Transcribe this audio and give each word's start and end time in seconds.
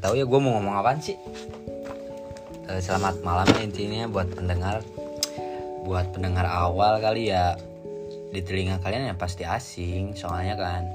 tahu 0.00 0.16
ya 0.16 0.24
gue 0.24 0.40
mau 0.40 0.56
ngomong 0.56 0.74
apaan 0.80 0.98
sih? 0.98 1.20
Eh, 2.66 2.80
selamat 2.80 3.20
malam 3.20 3.44
ya 3.52 3.60
intinya 3.60 4.08
buat 4.08 4.32
pendengar 4.32 4.80
buat 5.84 6.08
pendengar 6.16 6.48
awal 6.48 6.98
kali 7.04 7.28
ya. 7.28 7.60
Di 8.30 8.40
telinga 8.40 8.80
kalian 8.80 9.12
ya 9.12 9.14
pasti 9.18 9.44
asing 9.44 10.16
soalnya 10.16 10.56
kan. 10.56 10.88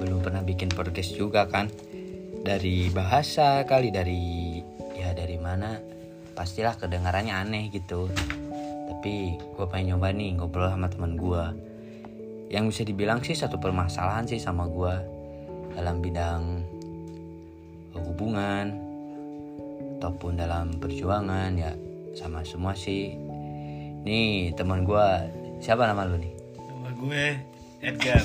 Belum 0.00 0.24
pernah 0.24 0.40
bikin 0.40 0.72
podcast 0.72 1.12
juga 1.12 1.44
kan. 1.44 1.68
Dari 2.42 2.88
bahasa 2.90 3.62
kali 3.68 3.92
dari 3.92 4.58
ya 4.96 5.12
dari 5.12 5.36
mana 5.36 5.76
pastilah 6.32 6.80
kedengarannya 6.80 7.36
aneh 7.36 7.68
gitu. 7.68 8.08
Tapi 8.88 9.36
gue 9.36 9.66
pengen 9.68 9.94
nyoba 9.94 10.08
nih 10.14 10.40
ngobrol 10.40 10.72
sama 10.72 10.88
teman 10.88 11.20
gue 11.20 11.44
yang 12.52 12.68
bisa 12.68 12.84
dibilang 12.84 13.24
sih 13.24 13.32
satu 13.32 13.56
permasalahan 13.56 14.28
sih 14.28 14.36
sama 14.36 14.68
gue 14.68 14.94
dalam 15.72 16.04
bidang 16.04 16.60
hubungan 18.22 18.66
ataupun 19.98 20.38
dalam 20.38 20.78
perjuangan 20.78 21.50
ya 21.52 21.74
sama 22.12 22.42
semua 22.42 22.70
sih 22.72 23.18
nih 24.02 24.54
teman 24.54 24.82
gue 24.82 25.06
siapa 25.58 25.82
nama 25.84 26.06
lu 26.06 26.14
nih 26.16 26.30
Nama 26.54 26.90
gue 26.92 27.24
Edgar. 27.82 28.22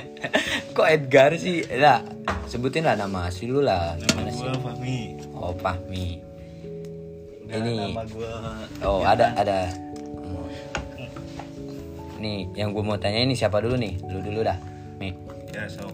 kok 0.76 0.86
Edgar 0.86 1.30
sih 1.34 1.64
lah 1.72 2.04
sebutin 2.44 2.84
lah 2.84 2.94
nama 2.94 3.26
asli 3.26 3.48
lu 3.48 3.60
lah 3.60 3.96
Nama 3.96 4.04
gimana 4.06 4.28
sih 4.30 4.44
gue 4.44 4.60
Fahmi. 4.60 4.98
oh 5.32 5.52
Fahmi 5.54 6.06
Dan 7.44 7.60
Ini. 7.62 7.76
nama 7.86 8.04
gue 8.04 8.28
oh 8.82 9.00
ada 9.02 9.32
ada 9.34 9.58
Hmm. 10.24 10.48
nih 12.18 12.48
yang 12.54 12.72
gue 12.72 12.80
mau 12.80 12.96
tanya 12.96 13.20
ini 13.20 13.32
siapa 13.32 13.56
dulu 13.58 13.72
nih 13.74 14.00
lu 14.02 14.20
dulu 14.20 14.40
dah 14.42 14.56
nih 14.96 15.12
ya 15.50 15.64
so. 15.66 15.84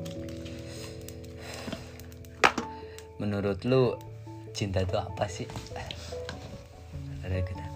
Menurut 3.20 3.60
lu 3.68 3.94
cinta 4.56 4.80
itu 4.80 4.96
apa 4.96 5.28
sih 5.28 5.46
ada 7.22 7.38
kita 7.44 7.70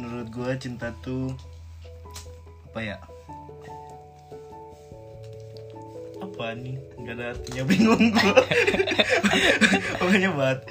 Menurut 0.00 0.32
gue 0.32 0.50
cinta 0.56 0.88
tuh 1.04 1.34
apa 2.70 2.80
ya? 2.80 2.96
Apa 6.22 6.54
nih? 6.54 6.78
Gak 7.04 7.14
ada 7.18 7.24
artinya 7.34 7.62
bingung 7.70 8.14
gue. 8.14 8.42
Pokoknya 9.98 10.30
buat 10.32 10.62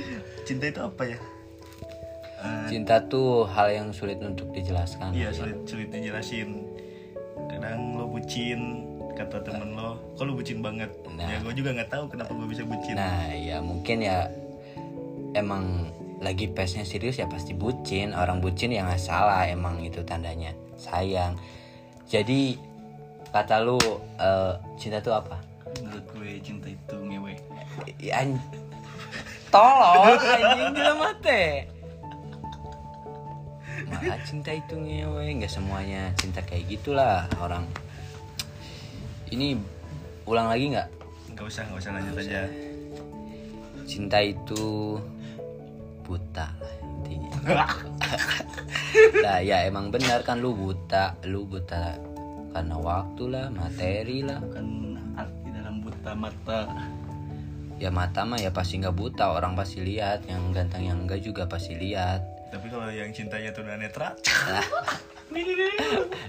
cinta 0.48 0.72
itu 0.72 0.82
apa 0.82 1.04
ya? 1.04 1.20
Eh, 2.40 2.66
cinta 2.72 3.04
tuh 3.06 3.44
hal 3.52 3.68
yang 3.76 3.92
sulit 3.92 4.16
untuk 4.24 4.56
dijelaskan 4.56 5.12
Iya 5.12 5.36
sulit 5.36 5.60
sulit 5.68 5.92
dijelasin. 5.92 6.64
Kadang 7.52 8.00
lo 8.00 8.08
bucin 8.08 8.88
kata 9.20 9.44
temen 9.44 9.76
lo, 9.76 10.00
kok 10.16 10.24
lo 10.24 10.32
bucin 10.40 10.64
banget? 10.64 10.88
Nah. 11.20 11.28
Ya 11.28 11.38
gue 11.44 11.52
juga 11.52 11.76
nggak 11.76 11.92
tahu 11.92 12.04
kenapa 12.08 12.32
gue 12.32 12.48
bisa 12.48 12.64
bucin. 12.64 12.96
Nah 12.96 13.28
ya 13.36 13.60
mungkin 13.60 13.98
ya 14.00 14.32
emang 15.36 15.92
lagi 16.20 16.48
pesnya 16.48 16.84
serius 16.84 17.16
ya 17.16 17.28
pasti 17.28 17.52
bucin 17.52 18.12
Orang 18.12 18.40
bucin 18.40 18.72
ya 18.72 18.84
nggak 18.84 19.00
salah 19.00 19.44
emang 19.48 19.80
itu 19.80 20.04
tandanya 20.04 20.52
sayang 20.76 21.36
Jadi 22.08 22.56
kata 23.30 23.60
lu 23.62 23.76
eh, 24.16 24.54
cinta 24.76 25.00
tuh 25.00 25.16
apa? 25.16 25.40
Menurut 25.80 26.06
gue 26.12 26.32
cinta 26.40 26.68
itu 26.68 26.96
ngewe. 26.98 27.36
An- 28.12 28.42
Tolong 29.50 30.14
anjing 30.18 30.72
gila 30.74 30.94
mate 30.96 31.44
Malah 33.90 34.20
cinta 34.24 34.52
itu 34.52 34.76
ngewe 34.76 35.26
nggak 35.36 35.50
semuanya 35.50 36.12
cinta 36.16 36.40
kayak 36.44 36.68
gitulah 36.70 37.26
orang 37.40 37.64
Ini 39.30 39.56
ulang 40.26 40.50
lagi 40.50 40.74
nggak? 40.76 40.90
Nggak 41.40 41.48
usah 41.48 41.64
nggak 41.72 41.80
usah 41.80 41.92
lanjut 41.96 42.16
aja. 42.20 42.42
cinta 43.88 44.20
itu 44.20 45.00
buta 46.04 46.52
lah 46.60 46.74
intinya. 46.84 47.32
Lah 49.24 49.40
ya 49.40 49.64
emang 49.64 49.88
benar 49.88 50.20
kan 50.28 50.44
lu 50.44 50.52
buta. 50.52 51.16
Lu 51.24 51.48
buta 51.48 51.96
karena 52.52 52.76
waktu 52.76 53.24
lah 53.32 53.48
materi 53.54 54.26
lah. 54.28 54.44
Bukan 54.44 54.68
arti 55.16 55.48
dalam 55.56 55.80
buta 55.80 56.12
mata. 56.12 56.60
ya 57.80 57.88
mata 57.88 58.28
mah 58.28 58.36
ya 58.36 58.52
pasti 58.52 58.84
nggak 58.84 58.98
buta. 58.98 59.32
Orang 59.32 59.56
pasti 59.56 59.80
lihat. 59.80 60.28
Yang 60.28 60.44
ganteng 60.52 60.84
yang 60.92 61.00
enggak 61.08 61.24
juga 61.24 61.48
pasti 61.48 61.80
lihat. 61.80 62.20
Tapi 62.52 62.66
kalau 62.68 62.90
yang 62.90 63.14
cintanya 63.14 63.54
tunanetra, 63.54 64.18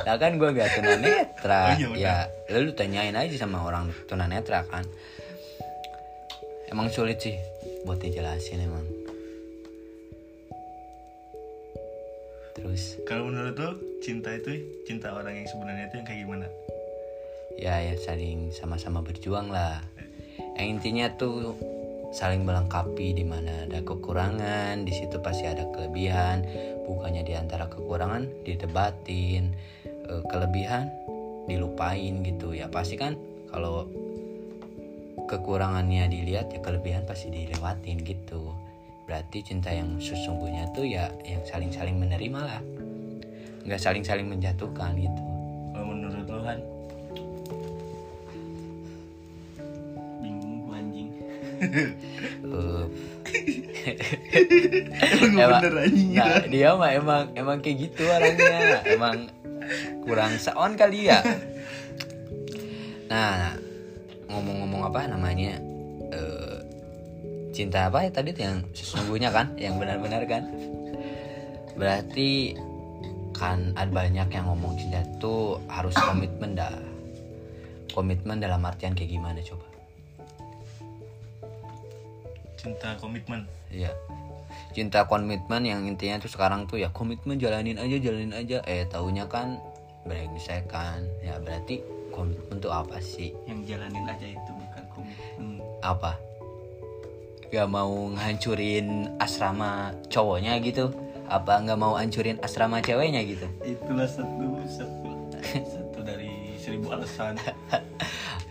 lah 0.07 0.17
kan 0.17 0.37
gue 0.37 0.49
gak 0.53 0.71
tunanetra. 0.77 1.63
Oh, 1.77 1.97
iya, 1.97 2.29
ya 2.49 2.57
lu 2.61 2.73
tanyain 2.73 3.17
aja 3.17 3.37
sama 3.37 3.65
orang 3.65 3.93
tunanetra 4.09 4.65
kan. 4.69 4.85
Emang 6.71 6.87
sulit 6.93 7.19
sih 7.19 7.37
buat 7.85 7.99
dijelasin 7.99 8.63
emang. 8.63 8.87
Terus? 12.55 13.01
Kalau 13.09 13.33
menurut 13.33 13.57
lo 13.57 13.71
cinta 14.05 14.31
itu 14.37 14.61
cinta 14.85 15.15
orang 15.15 15.33
yang 15.41 15.49
sebenarnya 15.49 15.85
itu 15.89 15.95
yang 15.97 16.07
kayak 16.07 16.21
gimana? 16.29 16.47
ya 17.61 17.77
ya 17.77 17.95
saling 18.01 18.49
sama-sama 18.57 19.05
berjuang 19.05 19.53
lah. 19.53 19.85
Yang 20.57 20.67
intinya 20.81 21.07
tuh 21.21 21.53
saling 22.11 22.43
melengkapi 22.43 23.15
di 23.15 23.23
mana 23.23 23.71
ada 23.71 23.83
kekurangan 23.87 24.83
di 24.83 24.93
situ 24.95 25.23
pasti 25.23 25.47
ada 25.47 25.67
kelebihan. 25.71 26.43
Bukannya 26.87 27.23
di 27.23 27.39
antara 27.39 27.71
kekurangan 27.71 28.27
didebatin 28.43 29.55
eh, 29.87 30.23
kelebihan 30.27 30.91
dilupain 31.47 32.23
gitu. 32.27 32.55
Ya 32.55 32.67
pasti 32.67 32.99
kan 32.99 33.15
kalau 33.51 33.87
kekurangannya 35.31 36.11
dilihat 36.11 36.51
ya 36.51 36.59
kelebihan 36.59 37.07
pasti 37.07 37.31
dilewatin 37.31 38.03
gitu. 38.03 38.55
Berarti 39.07 39.43
cinta 39.43 39.71
yang 39.71 39.99
sesungguhnya 39.99 40.71
tuh 40.75 40.87
ya 40.87 41.11
yang 41.23 41.43
saling-saling 41.47 41.99
menerima 41.99 42.41
lah. 42.43 42.63
Nggak 43.67 43.83
saling-saling 43.83 44.27
menjatuhkan 44.27 44.99
gitu. 44.99 45.23
Menurut 45.79 46.27
lo 46.27 46.41
kan? 46.43 46.59
Emang 55.01 55.31
Emang- 55.35 55.63
bener 55.63 55.75
anjing. 55.87 56.11
Nah, 56.19 56.43
dia 56.51 56.69
mah 56.75 56.91
emang 56.93 57.25
emang 57.39 57.59
kayak 57.63 57.77
gitu 57.89 58.03
orangnya. 58.11 58.83
emang 58.87 59.17
kurang 60.05 60.35
seon 60.37 60.75
kali 60.75 61.07
ya. 61.09 61.23
Nah, 63.07 63.55
ngomong-ngomong 64.31 64.83
apa 64.91 65.11
namanya? 65.11 65.59
eh, 66.11 66.59
cinta 67.55 67.87
apa 67.87 68.03
ya 68.03 68.11
tadi 68.11 68.35
yang 68.35 68.67
sesungguhnya 68.75 69.31
kan, 69.31 69.55
yang 69.55 69.79
benar-benar 69.79 70.27
kan. 70.27 70.51
Berarti 71.79 72.59
kan 73.31 73.73
ada 73.79 73.89
banyak 73.89 74.27
yang 74.27 74.47
ngomong 74.51 74.75
cinta 74.75 75.01
tuh 75.23 75.63
harus 75.71 75.95
komitmen 75.95 76.59
dah. 76.59 76.75
Komitmen 77.95 78.43
dalam 78.43 78.63
artian 78.67 78.95
kayak 78.95 79.11
gimana 79.11 79.39
coba? 79.43 79.70
Cinta 82.61 82.93
komitmen. 83.01 83.49
Iya. 83.73 83.89
Cinta 84.77 85.09
komitmen 85.09 85.65
yang 85.65 85.89
intinya 85.89 86.21
tuh 86.21 86.29
sekarang 86.29 86.69
tuh 86.69 86.77
ya 86.77 86.93
komitmen 86.93 87.41
jalanin 87.41 87.81
aja 87.81 87.97
jalanin 87.97 88.37
aja 88.37 88.61
eh 88.69 88.85
taunya 88.85 89.25
kan 89.25 89.57
kan. 90.69 91.01
Ya 91.25 91.41
berarti 91.41 91.81
komitmen 92.13 92.61
tuh 92.61 92.69
apa 92.69 93.01
sih? 93.01 93.33
Yang 93.49 93.73
jalanin 93.73 94.05
aja 94.05 94.27
itu 94.29 94.51
bukan 94.53 94.85
komitmen. 94.93 95.65
Apa? 95.81 96.21
Gak 97.49 97.69
mau 97.73 98.13
ngancurin 98.13 99.17
asrama 99.17 99.97
cowoknya 100.13 100.61
gitu? 100.61 100.93
Apa 101.31 101.63
nggak 101.63 101.79
mau 101.79 101.95
hancurin 101.95 102.43
asrama 102.43 102.83
ceweknya 102.85 103.23
gitu? 103.23 103.47
Itulah 103.63 104.05
satu 104.05 104.61
satu 104.67 105.11
satu 105.41 105.99
dari 106.05 106.59
seribu 106.61 106.93
alasan. 106.93 107.41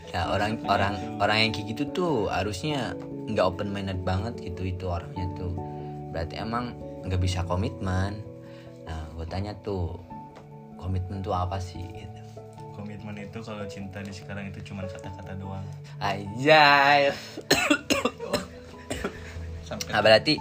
Ya 0.09 0.25
orang 0.25 0.57
orang 0.65 1.21
orang 1.21 1.37
yang 1.37 1.51
kayak 1.53 1.67
gitu 1.69 1.83
tuh 1.93 2.13
harusnya 2.33 2.97
nggak 3.29 3.45
open 3.45 3.69
minded 3.69 4.01
banget 4.01 4.33
gitu 4.41 4.65
itu 4.65 4.85
orangnya 4.89 5.25
tuh. 5.37 5.53
Berarti 6.09 6.41
emang 6.41 6.73
nggak 7.05 7.21
bisa 7.21 7.45
komitmen. 7.45 8.17
Nah 8.89 9.05
gue 9.13 9.25
tanya 9.29 9.53
tuh 9.61 9.95
komitmen 10.81 11.21
tuh 11.21 11.37
apa 11.37 11.61
sih 11.61 11.81
gitu. 11.83 12.21
Komitmen 12.73 13.15
itu 13.21 13.37
kalau 13.43 13.67
cinta 13.67 13.99
di 14.01 14.09
sekarang 14.09 14.49
itu 14.49 14.59
cuma 14.71 14.87
kata-kata 14.87 15.35
doang. 15.37 15.63
Sampai 19.67 19.93
Nah 19.93 20.01
berarti 20.01 20.33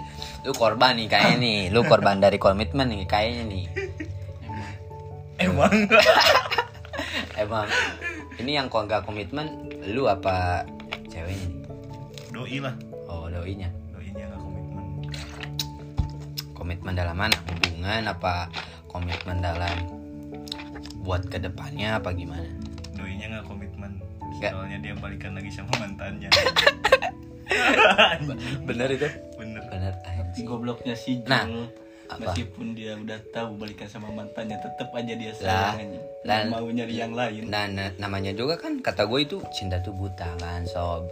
lu 0.47 0.55
korban 0.55 0.97
nih 0.97 1.07
kayaknya 1.11 1.37
nih. 1.37 1.59
Lu 1.69 1.85
korban 1.85 2.17
dari 2.17 2.41
komitmen 2.41 2.89
nih 2.89 3.05
kayaknya 3.05 3.43
nih. 3.45 3.65
emang 5.39 5.71
Emang 7.39 7.67
ini 8.35 8.59
yang 8.59 8.67
kok 8.67 8.87
nggak 8.87 9.07
komitmen 9.07 9.71
lu 9.87 10.07
apa 10.07 10.67
ceweknya 11.07 11.47
nih? 11.55 11.58
Doi 12.39 12.57
lah. 12.57 12.75
Oh 13.05 13.27
doinya. 13.27 13.67
Doinya 13.91 14.23
nggak 14.25 14.39
komitmen. 14.39 14.83
Komitmen 16.53 16.93
dalam 16.95 17.15
mana? 17.17 17.35
Hubungan 17.45 18.03
apa 18.05 18.47
komitmen 18.87 19.37
dalam 19.39 19.75
buat 20.99 21.23
ke 21.25 21.35
depannya 21.37 21.99
apa 21.99 22.11
gimana? 22.11 22.47
Doinya 22.93 23.25
nggak 23.29 23.45
komitmen 23.45 23.91
Nggak. 24.31 24.51
soalnya 24.51 24.77
dia 24.79 24.93
balikan 24.95 25.33
lagi 25.33 25.49
sama 25.49 25.73
mantannya 25.75 26.29
bener 28.63 28.87
itu 28.89 29.07
bener 29.35 29.63
bener 29.65 29.93
Tapi 29.97 30.15
anjing 30.21 30.45
gobloknya 30.45 30.93
si 30.93 31.19
Jul 31.19 31.27
Nah, 31.27 31.43
apa? 32.07 32.19
meskipun 32.23 32.71
dia 32.71 32.93
udah 32.95 33.19
tahu 33.31 33.57
balikan 33.57 33.85
sama 33.85 34.07
mantannya 34.09 34.55
tetap 34.55 34.93
aja 34.93 35.11
dia 35.11 35.33
sayang 35.33 35.97
lah. 36.23 36.45
Mau 36.47 36.67
nyari 36.67 36.95
yang 36.95 37.11
lain 37.11 37.49
nah, 37.49 37.65
na- 37.65 37.91
namanya 37.97 38.31
juga 38.31 38.55
kan 38.55 38.79
kata 38.79 39.03
gue 39.03 39.19
itu 39.19 39.41
cinta 39.51 39.81
tuh 39.81 39.91
buta 39.91 40.29
kan 40.37 40.63
sob 40.63 41.09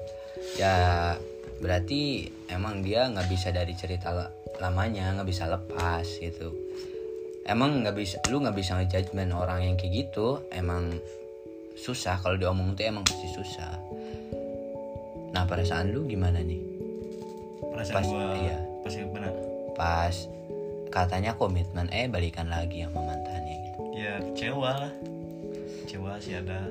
ya 0.57 1.13
berarti 1.61 2.29
emang 2.49 2.81
dia 2.81 3.05
nggak 3.09 3.29
bisa 3.29 3.53
dari 3.53 3.73
cerita 3.77 4.13
la- 4.13 4.33
lamanya 4.57 5.13
nggak 5.13 5.29
bisa 5.29 5.45
lepas 5.45 6.05
gitu. 6.17 6.53
Emang 7.47 7.85
nggak 7.85 7.95
bisa 7.95 8.17
lu 8.27 8.43
nggak 8.43 8.57
bisa 8.57 8.75
ngejudgment 8.75 9.31
orang 9.31 9.63
yang 9.71 9.75
kayak 9.79 10.09
gitu 10.09 10.41
emang 10.51 10.97
susah. 11.77 12.19
Kalau 12.19 12.35
diomong 12.35 12.73
tuh 12.73 12.83
emang 12.89 13.05
pasti 13.05 13.29
susah. 13.31 13.73
Nah 15.31 15.45
perasaan 15.45 15.93
lu 15.93 16.09
gimana 16.09 16.41
nih? 16.41 16.61
Perasaan 17.61 17.95
Pas- 18.03 18.09
gua 18.09 18.25
iya. 18.41 18.57
pas 18.81 18.93
gimana 18.93 19.29
pas 19.77 20.15
katanya 20.89 21.37
komitmen 21.37 21.85
eh 21.93 22.09
balikan 22.09 22.49
lagi 22.49 22.81
sama 22.81 23.13
mantannya 23.13 23.55
gitu. 23.69 23.81
Ya 23.93 24.13
kecewa 24.25 24.71
lah. 24.73 24.93
Kecewa 25.85 26.17
sih 26.17 26.33
ada 26.33 26.65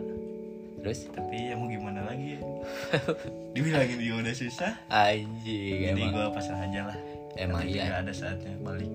terus? 0.86 1.10
Tapi 1.10 1.50
ya 1.50 1.54
mau 1.58 1.66
gimana 1.66 2.06
lagi? 2.06 2.38
Dibilangin 3.58 3.98
dia 3.98 4.14
udah 4.14 4.34
susah. 4.38 4.72
Anjing 4.86 5.82
jadi 5.82 6.02
gua 6.14 6.30
pasrah 6.30 6.62
aja 6.62 6.94
lah. 6.94 6.98
Emang 7.34 7.66
Nanti 7.66 7.74
iya. 7.74 7.90
juga 7.90 7.96
ada 8.06 8.12
saatnya 8.14 8.54
balik. 8.62 8.90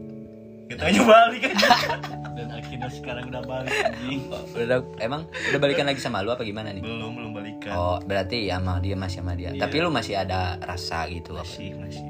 Katanya 0.72 1.02
balik 1.04 1.42
aja. 1.52 1.70
Dan 2.40 2.48
akhirnya 2.48 2.88
sekarang 2.88 3.28
udah 3.28 3.44
balik 3.44 3.76
anjing. 3.76 4.24
Udah 4.56 4.80
emang 5.04 5.28
udah 5.28 5.60
balikan 5.60 5.84
lagi 5.84 6.00
sama 6.00 6.24
lu 6.24 6.32
apa 6.32 6.48
gimana 6.48 6.72
nih? 6.72 6.80
Belum 6.80 7.12
belum 7.12 7.32
balikan. 7.36 7.76
Oh 7.76 8.00
berarti 8.00 8.48
ya 8.48 8.64
sama 8.64 8.80
dia 8.80 8.96
masih 8.96 9.20
sama 9.20 9.36
dia. 9.36 9.52
Iya. 9.52 9.68
tapi 9.68 9.76
lu 9.84 9.92
masih 9.92 10.16
ada 10.16 10.56
rasa 10.64 11.12
gitu 11.12 11.36
apa? 11.36 11.44
Masih 11.44 11.76
masih. 11.76 12.08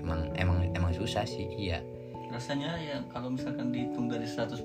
Emang 0.00 0.32
emang 0.40 0.56
emang 0.72 0.92
susah 0.96 1.28
sih 1.28 1.44
iya. 1.52 1.84
Rasanya 2.32 2.80
ya 2.80 2.96
kalau 3.12 3.28
misalkan 3.36 3.74
dihitung 3.74 4.08
dari 4.08 4.24
100% 4.24 4.56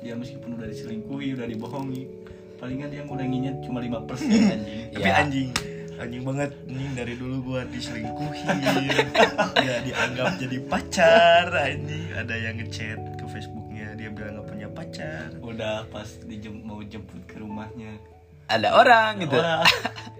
dia 0.00 0.14
meskipun 0.16 0.56
udah 0.56 0.70
diselingkuhi 0.70 1.36
udah 1.36 1.46
dibohongi 1.50 2.08
palingan 2.60 2.88
dia 2.88 3.02
nguranginya 3.02 3.52
cuma 3.60 3.80
5% 3.80 3.88
anjing. 4.06 4.84
Tapi 4.92 5.00
Ya. 5.02 5.16
anjing 5.16 5.48
anjing 5.96 6.22
banget. 6.22 6.50
Anjing 6.64 6.92
dari 6.94 7.14
dulu 7.14 7.36
gua 7.42 7.60
diselingkuhin 7.66 8.56
ya 9.56 9.76
dianggap 9.82 10.36
jadi 10.36 10.58
pacar 10.62 11.44
anjing. 11.50 12.08
Ada 12.10 12.34
yang 12.38 12.56
ngechat 12.56 13.00
ke 13.16 13.24
Facebooknya 13.26 13.92
dia 13.94 14.08
bilang 14.08 14.36
nggak 14.36 14.46
punya 14.46 14.68
pacar. 14.70 15.28
Udah 15.40 15.84
pas 15.88 16.08
dijem- 16.22 16.62
mau 16.62 16.80
jemput 16.80 17.20
ke 17.26 17.36
rumahnya. 17.36 17.96
Ada 18.46 18.72
orang 18.72 19.12
gitu. 19.20 19.36
orang. 19.36 19.60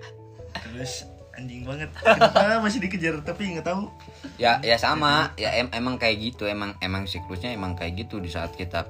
Terus 0.65 1.09
anjing 1.33 1.65
banget. 1.65 1.89
Kenapa 1.97 2.61
masih 2.61 2.79
dikejar? 2.79 3.15
Tapi 3.23 3.57
nggak 3.57 3.67
tahu. 3.67 3.89
Ya 4.37 4.61
ya 4.61 4.77
sama. 4.77 5.33
Ya 5.35 5.57
em- 5.57 5.73
emang 5.73 5.97
kayak 5.97 6.21
gitu. 6.23 6.45
Emang 6.45 6.77
emang 6.79 7.05
siklusnya 7.05 7.51
emang 7.51 7.73
kayak 7.73 7.97
gitu 7.99 8.21
di 8.21 8.29
saat 8.29 8.53
kita 8.53 8.85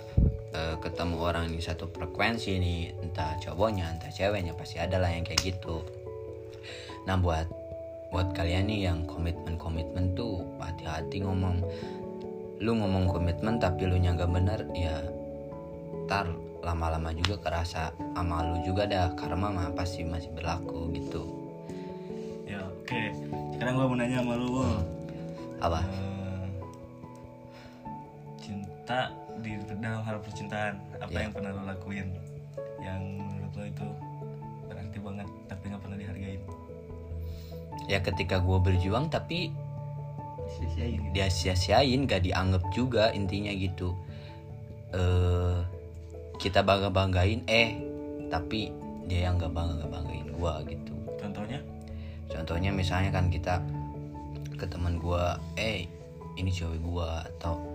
eh, 0.50 0.76
ketemu 0.82 1.17
orang 1.19 1.47
di 1.50 1.62
satu 1.62 1.87
frekuensi 1.91 2.58
nih 2.58 2.81
entah 3.02 3.38
cowoknya 3.38 3.99
entah 3.99 4.11
ceweknya 4.11 4.55
pasti 4.55 4.82
ada 4.82 4.99
lah 4.99 5.11
yang 5.11 5.23
kayak 5.23 5.41
gitu. 5.43 5.82
Nah 7.06 7.17
buat 7.17 7.47
buat 8.11 8.35
kalian 8.35 8.67
nih 8.67 8.91
yang 8.91 9.06
komitmen 9.06 9.55
komitmen 9.55 10.12
tuh 10.19 10.43
hati-hati 10.58 11.23
ngomong. 11.23 11.62
Lu 12.61 12.76
ngomong 12.76 13.08
komitmen 13.08 13.62
tapi 13.62 13.87
lu 13.87 13.97
nya 13.97 14.12
nggak 14.12 14.31
bener 14.31 14.61
ya 14.75 15.00
ntar 16.06 16.26
lama-lama 16.61 17.14
juga 17.17 17.41
kerasa 17.41 17.94
sama 18.12 18.44
lu 18.44 18.61
juga 18.67 18.85
dah. 18.85 19.14
Karma 19.14 19.49
mah 19.55 19.70
pasti 19.73 20.02
masih 20.02 20.35
berlaku 20.35 20.91
gitu. 20.93 21.23
Ya 22.44 22.61
oke. 22.67 23.00
Sekarang 23.55 23.79
gua 23.79 23.87
mau 23.87 23.97
nanya 23.97 24.20
sama 24.20 24.35
lu 24.35 24.49
Wol. 24.61 24.75
apa? 25.61 25.81
Eh, 25.85 26.47
cinta 28.41 29.12
di 29.40 29.56
dalam 29.81 30.02
hal 30.04 30.20
percintaan 30.20 30.78
apa 31.00 31.10
Ya. 31.10 31.20
yang 31.26 31.32
pernah 31.32 31.50
lo 31.56 31.62
lakuin 31.64 32.08
yang 32.81 33.02
menurut 33.20 33.52
lo 33.56 33.64
itu 33.66 33.87
berarti 34.69 34.98
banget 35.00 35.28
tapi 35.48 35.64
nggak 35.72 35.82
pernah 35.82 35.98
dihargain 35.98 36.40
ya 37.88 37.98
ketika 38.04 38.37
gue 38.38 38.58
berjuang 38.60 39.10
tapi 39.10 39.50
sia-siain 40.50 40.98
gitu. 41.00 41.12
dia 41.14 41.26
sia-siain 41.31 42.00
gak 42.10 42.22
dianggap 42.26 42.62
juga 42.75 43.14
intinya 43.14 43.54
gitu 43.54 43.94
eh 44.90 45.58
kita 46.40 46.64
bangga 46.64 46.90
banggain 46.90 47.44
eh 47.46 47.78
tapi 48.32 48.75
dia 49.06 49.31
yang 49.31 49.38
gak 49.38 49.54
bangga 49.54 49.87
banggain 49.87 50.26
gua 50.34 50.62
gitu 50.66 50.94
contohnya 51.20 51.60
contohnya 52.26 52.70
misalnya 52.75 53.10
kan 53.14 53.31
kita 53.31 53.62
ke 54.58 54.66
teman 54.66 54.98
gua 54.98 55.38
eh 55.54 55.87
ini 56.34 56.50
cewek 56.50 56.82
gua 56.82 57.22
atau 57.37 57.69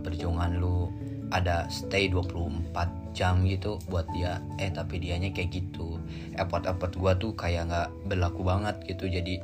perjuangan 0.00 0.56
lu 0.56 0.88
ada 1.32 1.64
stay 1.72 2.08
24 2.12 3.16
jam 3.16 3.44
gitu 3.44 3.80
buat 3.88 4.04
dia. 4.12 4.40
Eh 4.60 4.72
tapi 4.72 5.00
dianya 5.00 5.32
kayak 5.32 5.52
gitu. 5.52 6.00
Effort 6.36 6.68
effort 6.68 6.92
gua 6.96 7.12
tuh 7.16 7.32
kayak 7.36 7.68
nggak 7.68 7.88
berlaku 8.08 8.44
banget 8.44 8.76
gitu. 8.88 9.08
Jadi 9.08 9.40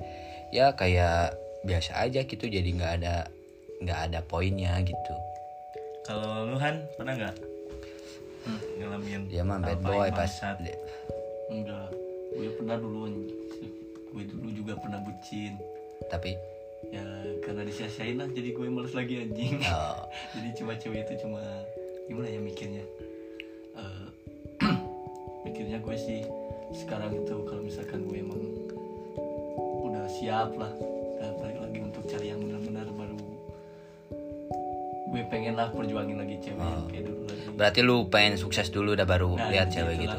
ya 0.53 0.73
kayak 0.77 1.37
biasa 1.65 1.97
aja 2.09 2.25
gitu. 2.25 2.45
Jadi 2.49 2.69
nggak 2.77 2.93
ada 3.03 3.29
nggak 3.81 4.01
ada 4.11 4.21
poinnya 4.25 4.77
gitu. 4.85 5.15
Kalau 6.05 6.49
lu 6.49 6.57
Han 6.57 6.85
pernah 6.97 7.15
nggak? 7.17 7.37
Ngalamin 8.81 9.29
dia 9.29 9.43
mah 9.45 9.61
bad 9.61 9.81
boy 9.85 10.09
pas 10.09 10.33
enggak 11.49 11.89
gue 12.33 12.49
pernah 12.61 12.77
dulu 12.77 13.09
gue 14.09 14.25
dulu 14.25 14.49
juga 14.53 14.73
pernah 14.81 15.01
bucin. 15.05 15.61
Tapi 16.09 16.33
ya 16.89 17.05
karena 17.45 17.63
disia-siain 17.69 18.17
lah 18.17 18.29
jadi 18.33 18.53
gue 18.53 18.67
males 18.69 18.95
lagi 18.97 19.21
anjing. 19.21 19.61
Oh, 19.69 20.09
jadi 20.37 20.49
cuma 20.57 20.73
cewek 20.77 21.05
itu 21.09 21.15
cuma 21.27 21.43
gimana 22.09 22.29
ya 22.33 22.41
mikirnya? 22.41 22.85
Eh, 23.77 24.07
mikirnya 25.49 25.79
gue 25.81 25.97
sih 25.97 26.25
sekarang 26.73 27.17
itu 27.17 27.35
kalau 27.49 27.65
misalkan 27.65 28.05
gue 28.05 28.21
emang 28.21 28.41
udah 29.89 30.05
siap 30.09 30.53
lah 30.57 30.69
udah 31.19 31.31
balik 31.41 31.59
lagi 31.65 31.79
untuk 31.81 32.05
cari 32.05 32.27
yang 32.29 32.41
benar-benar 32.45 32.87
baru 32.93 33.17
gue 35.09 35.23
pengen 35.33 35.57
lah 35.57 35.73
perjuangin 35.73 36.21
lagi 36.21 36.37
cewek 36.45 36.61
yang 36.61 36.85
kayak 36.93 37.05
dulu 37.09 37.21
lagi. 37.25 37.43
Berarti 37.57 37.81
lu 37.81 37.97
pengen 38.13 38.37
sukses 38.37 38.69
dulu 38.69 38.93
udah 38.93 39.09
baru 39.09 39.33
Nah, 39.33 39.49
lihat 39.49 39.73
cewek 39.73 40.05
gitu. 40.05 40.19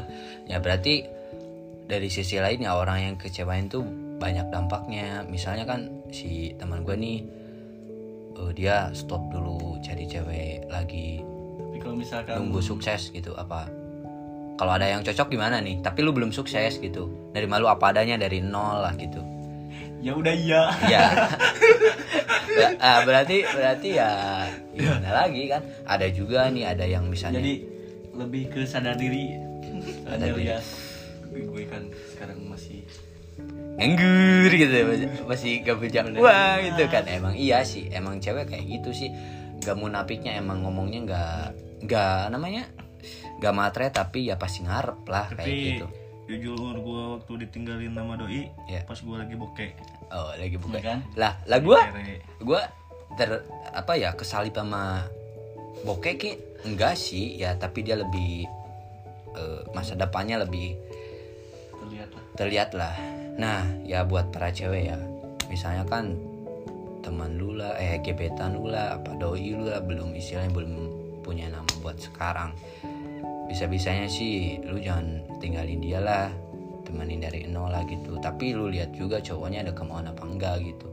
ya 0.50 0.58
berarti 0.58 1.06
dari 1.86 2.10
sisi 2.10 2.42
lain 2.42 2.66
ya 2.66 2.74
orang 2.74 2.98
yang 3.02 3.14
kecewain 3.14 3.70
tuh 3.70 3.86
banyak 4.18 4.50
dampaknya. 4.50 5.22
Misalnya 5.30 5.64
kan 5.66 5.99
si 6.10 6.54
teman 6.58 6.82
gue 6.82 6.94
nih 6.94 7.18
eh, 8.36 8.50
dia 8.54 8.90
stop 8.92 9.30
dulu 9.30 9.78
cari 9.80 10.04
cewek 10.06 10.66
lagi. 10.68 11.22
Tapi 11.70 11.78
kalau 11.78 11.96
misalkan 11.96 12.34
nunggu 12.38 12.60
sukses 12.60 13.10
gitu 13.10 13.34
apa? 13.34 13.66
Kalau 14.60 14.76
ada 14.76 14.84
yang 14.84 15.00
cocok 15.00 15.32
gimana 15.32 15.56
nih? 15.64 15.80
Tapi 15.80 16.04
lu 16.04 16.12
belum 16.12 16.36
sukses 16.36 16.76
gitu. 16.76 17.32
Dari 17.32 17.48
malu 17.48 17.64
apa 17.64 17.96
adanya 17.96 18.20
dari 18.20 18.44
nol 18.44 18.84
lah 18.84 18.92
gitu. 18.92 19.24
Ya 20.04 20.12
udah 20.12 20.34
iya. 20.36 20.62
Ya 20.84 21.04
Ber- 22.50 23.04
berarti 23.08 23.46
berarti 23.46 23.88
ya 23.96 24.10
gimana 24.76 25.08
lagi 25.24 25.48
kan? 25.48 25.62
Ada 25.88 26.06
juga 26.12 26.48
nih 26.52 26.64
ada 26.68 26.84
yang 26.84 27.08
misalnya 27.08 27.40
jadi 27.40 27.54
lebih 28.16 28.52
ke 28.52 28.60
sadar 28.68 29.00
diri. 29.00 29.32
Sadar 30.04 30.28
diri. 30.36 30.44
ya. 30.44 30.58
Gue 31.30 31.64
kan 31.64 31.88
sekarang 32.12 32.44
masih 32.44 32.84
nganggur 33.80 34.52
gitu 34.52 34.74
ya, 34.76 34.84
masih, 34.84 35.08
masih 35.24 35.50
gak 35.64 35.76
punya 35.80 36.00
uang 36.04 36.58
gitu 36.68 36.84
kan. 36.92 37.04
Emang 37.08 37.32
iya 37.32 37.64
sih 37.64 37.88
emang 37.88 38.20
cewek 38.20 38.52
kayak 38.52 38.64
gitu 38.68 38.92
sih. 38.92 39.08
Gak 39.64 39.80
munafiknya 39.80 40.36
emang 40.36 40.60
ngomongnya 40.60 41.00
gak 41.08 41.44
gak 41.88 42.28
namanya 42.28 42.68
gak 43.40 43.56
matre 43.56 43.88
tapi 43.88 44.28
ya 44.28 44.36
pasti 44.36 44.60
ngarep 44.60 45.00
lah 45.08 45.32
kayak 45.32 45.40
tapi 45.40 45.56
gitu. 45.72 45.86
jujur 46.28 46.76
gua 46.78 47.16
waktu 47.16 47.48
ditinggalin 47.48 47.96
sama 47.96 48.20
doi 48.20 48.52
Iya. 48.68 48.84
pas 48.84 49.00
gua 49.00 49.24
lagi 49.24 49.34
bokeh. 49.34 49.70
Oh 50.12 50.30
lagi 50.36 50.60
buka 50.60 50.76
ya 50.76 50.84
kan? 50.84 50.98
Lah 51.16 51.32
lah 51.48 51.58
gue 51.58 51.80
gue 52.44 52.60
ter 53.16 53.30
apa 53.72 53.92
ya 53.96 54.12
kesalip 54.12 54.52
sama 54.52 55.08
bokeh 55.82 56.14
ki? 56.14 56.32
Enggak 56.68 57.00
sih 57.00 57.40
ya 57.40 57.56
tapi 57.56 57.80
dia 57.80 57.96
lebih 57.96 58.44
eh, 59.32 59.60
masa 59.72 59.96
depannya 59.96 60.44
lebih 60.44 60.76
terlihat 61.80 62.08
lah. 62.12 62.22
terlihat 62.36 62.70
lah 62.76 62.94
nah 63.40 63.64
ya 63.88 64.04
buat 64.04 64.28
para 64.28 64.52
cewek 64.52 64.92
ya. 64.92 65.00
Misalnya 65.48 65.88
kan 65.88 66.12
teman 67.00 67.40
lu 67.40 67.56
lah 67.56 67.72
eh 67.80 67.96
gebetan 68.04 68.60
lu 68.60 68.68
lah 68.68 69.00
apa 69.00 69.16
doi 69.16 69.56
lu 69.56 69.64
lah 69.64 69.80
belum 69.80 70.12
istilahnya 70.12 70.52
belum 70.52 70.72
punya 71.24 71.48
nama 71.48 71.72
buat 71.80 71.96
sekarang. 71.96 72.52
Bisa 73.48 73.64
bisanya 73.64 74.04
sih 74.06 74.60
lu 74.60 74.76
jangan 74.76 75.24
tinggalin 75.40 75.80
dia 75.80 76.04
lah 76.04 76.28
temenin 76.84 77.24
dari 77.24 77.48
nol 77.48 77.72
lah 77.72 77.80
gitu. 77.88 78.20
Tapi 78.20 78.52
lu 78.52 78.68
lihat 78.68 78.92
juga 78.92 79.24
cowoknya 79.24 79.64
ada 79.64 79.72
kemauan 79.72 80.12
apa 80.12 80.22
enggak 80.28 80.60
gitu. 80.60 80.92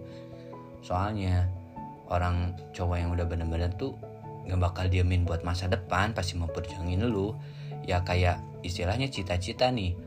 Soalnya 0.79 1.51
orang 2.07 2.55
cowok 2.71 2.95
yang 2.95 3.11
udah 3.11 3.27
bener-bener 3.27 3.67
tuh 3.75 3.91
nggak 4.47 4.63
bakal 4.63 4.85
diemin 4.87 5.27
buat 5.27 5.43
masa 5.43 5.67
depan 5.67 6.15
pasti 6.15 6.39
mau 6.39 6.47
perjuangin 6.47 7.03
lu. 7.03 7.35
Ya 7.83 7.99
kayak 8.07 8.39
istilahnya 8.63 9.11
cita-cita 9.11 9.67
nih 9.67 10.06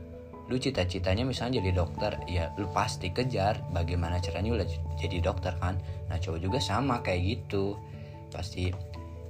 lu 0.51 0.59
cita-citanya 0.59 1.23
misalnya 1.23 1.57
jadi 1.57 1.71
dokter 1.73 2.11
ya 2.27 2.51
lu 2.53 2.67
pasti 2.69 3.07
kejar 3.07 3.55
bagaimana 3.71 4.19
caranya 4.19 4.51
lu 4.51 4.67
jadi 4.95 5.17
dokter 5.17 5.55
kan. 5.57 5.79
Nah 6.05 6.19
cowok 6.19 6.39
juga 6.41 6.59
sama 6.59 6.99
kayak 6.99 7.23
gitu. 7.39 7.79
Pasti 8.27 8.67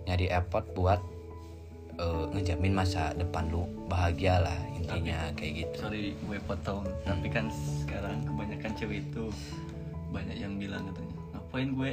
nyari 0.03 0.25
effort 0.27 0.65
buat 0.73 0.97
eh, 1.93 2.25
ngejamin 2.31 2.73
masa 2.73 3.13
depan 3.13 3.47
lu 3.47 3.61
bahagia 3.85 4.41
lah 4.41 4.57
intinya 4.73 5.29
kayak 5.31 5.53
gitu. 5.61 5.77
sorry 5.79 6.17
gue 6.17 6.37
potong. 6.41 6.81
Tapi 7.05 7.27
kan 7.29 7.53
sekarang 7.53 8.25
kebanyakan 8.25 8.71
cewek 8.73 9.05
itu 9.05 9.29
banyak 10.09 10.35
yang 10.35 10.57
bilang 10.57 10.83
katanya 10.83 11.13
ngapain 11.31 11.69
gue 11.71 11.91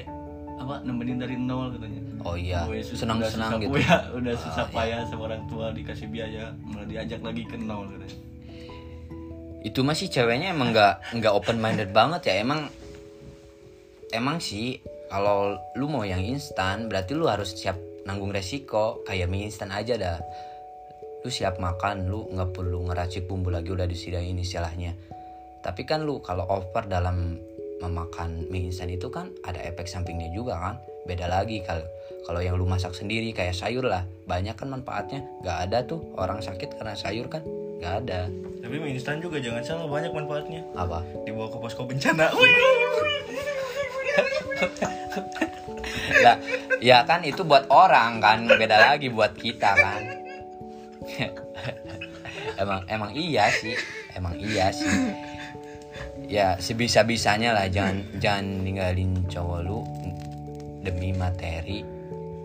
apa 0.58 0.74
nemenin 0.82 1.20
dari 1.20 1.36
nol 1.36 1.70
katanya. 1.70 2.00
Oh 2.18 2.34
iya 2.34 2.64
Gue 2.64 2.80
sus- 2.80 2.98
senang-senang 2.98 3.60
udah 3.60 3.62
gitu. 3.62 3.78
ya, 3.78 3.96
udah 4.10 4.34
susah 4.34 4.64
Ah, 4.64 4.72
payah 4.72 5.00
sama 5.04 5.22
orang 5.28 5.44
tua 5.46 5.70
dikasih 5.70 6.08
biaya 6.08 6.50
malah 6.64 6.82
diajak 6.82 7.20
lagi 7.20 7.44
ke 7.44 7.54
nol 7.54 7.86
katanya 7.86 8.16
itu 9.68 9.84
masih 9.84 10.08
ceweknya 10.08 10.56
emang 10.56 10.72
nggak 10.72 11.20
nggak 11.20 11.32
open 11.36 11.60
minded 11.60 11.92
banget 11.92 12.32
ya. 12.32 12.34
Emang 12.40 12.72
emang 14.08 14.40
sih 14.40 14.80
kalau 15.12 15.60
lu 15.76 15.92
mau 15.92 16.08
yang 16.08 16.24
instan 16.24 16.88
berarti 16.88 17.12
lu 17.12 17.28
harus 17.28 17.52
siap 17.52 17.76
nanggung 18.08 18.32
resiko. 18.32 19.04
Kayak 19.04 19.28
mie 19.28 19.52
instan 19.52 19.68
aja 19.68 20.00
dah. 20.00 20.18
Lu 21.20 21.28
siap 21.28 21.60
makan 21.60 22.08
lu 22.08 22.32
nggak 22.32 22.56
perlu 22.56 22.88
ngeracik 22.88 23.28
bumbu 23.28 23.52
lagi 23.52 23.68
udah 23.68 23.84
disediain 23.84 24.40
istilahnya. 24.40 24.96
Tapi 25.60 25.84
kan 25.84 26.08
lu 26.08 26.24
kalau 26.24 26.48
over 26.48 26.88
dalam 26.88 27.36
memakan 27.84 28.48
mie 28.48 28.72
instan 28.72 28.88
itu 28.88 29.12
kan 29.12 29.28
ada 29.44 29.60
efek 29.68 29.84
sampingnya 29.84 30.32
juga 30.32 30.56
kan. 30.56 30.80
Beda 31.04 31.28
lagi 31.28 31.60
kalau 31.60 31.84
kalau 32.24 32.40
yang 32.40 32.56
lu 32.56 32.64
masak 32.64 32.96
sendiri 32.96 33.36
kayak 33.36 33.52
sayur 33.52 33.84
lah. 33.84 34.08
Banyak 34.24 34.56
kan 34.56 34.72
manfaatnya. 34.72 35.28
Nggak 35.44 35.58
ada 35.68 35.78
tuh 35.84 36.00
orang 36.16 36.40
sakit 36.40 36.80
karena 36.80 36.96
sayur 36.96 37.28
kan 37.28 37.44
nggak 37.78 37.94
ada 38.06 38.26
Tapi 38.58 38.74
mie 38.74 38.90
instan 38.98 39.22
juga 39.22 39.38
jangan 39.38 39.62
salah 39.62 39.86
banyak 39.86 40.10
manfaatnya. 40.10 40.66
apa 40.74 41.00
Dibawa 41.22 41.46
ke 41.46 41.56
posko 41.62 41.86
bencana. 41.86 42.26
Lah, 46.18 46.36
ya 46.82 47.06
kan 47.06 47.22
itu 47.22 47.46
buat 47.46 47.70
orang 47.70 48.18
kan, 48.18 48.50
beda 48.50 48.92
lagi 48.92 49.06
buat 49.14 49.38
kita 49.38 49.70
kan. 49.78 50.02
emang 52.62 52.82
emang 52.90 53.14
iya 53.14 53.46
sih, 53.54 53.78
emang 54.18 54.34
iya 54.36 54.74
sih. 54.74 55.14
Ya 56.28 56.58
sebisa-bisanya 56.58 57.54
lah 57.56 57.70
jangan 57.70 58.04
jangan 58.18 58.66
ninggalin 58.66 59.24
cowok 59.30 59.60
lu 59.64 59.80
demi 60.82 61.14
materi 61.14 61.86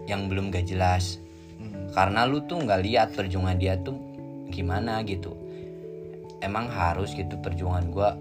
yang 0.05 0.29
belum 0.29 0.53
gak 0.53 0.69
jelas. 0.69 1.17
Karena 1.91 2.25
lu 2.29 2.45
tuh 2.45 2.61
nggak 2.63 2.81
lihat 2.85 3.07
perjuangan 3.17 3.57
dia 3.57 3.75
tuh 3.81 4.12
gimana 4.53 5.01
gitu. 5.01 5.33
Emang 6.39 6.69
harus 6.69 7.17
gitu 7.17 7.33
perjuangan 7.41 7.89
gua 7.89 8.13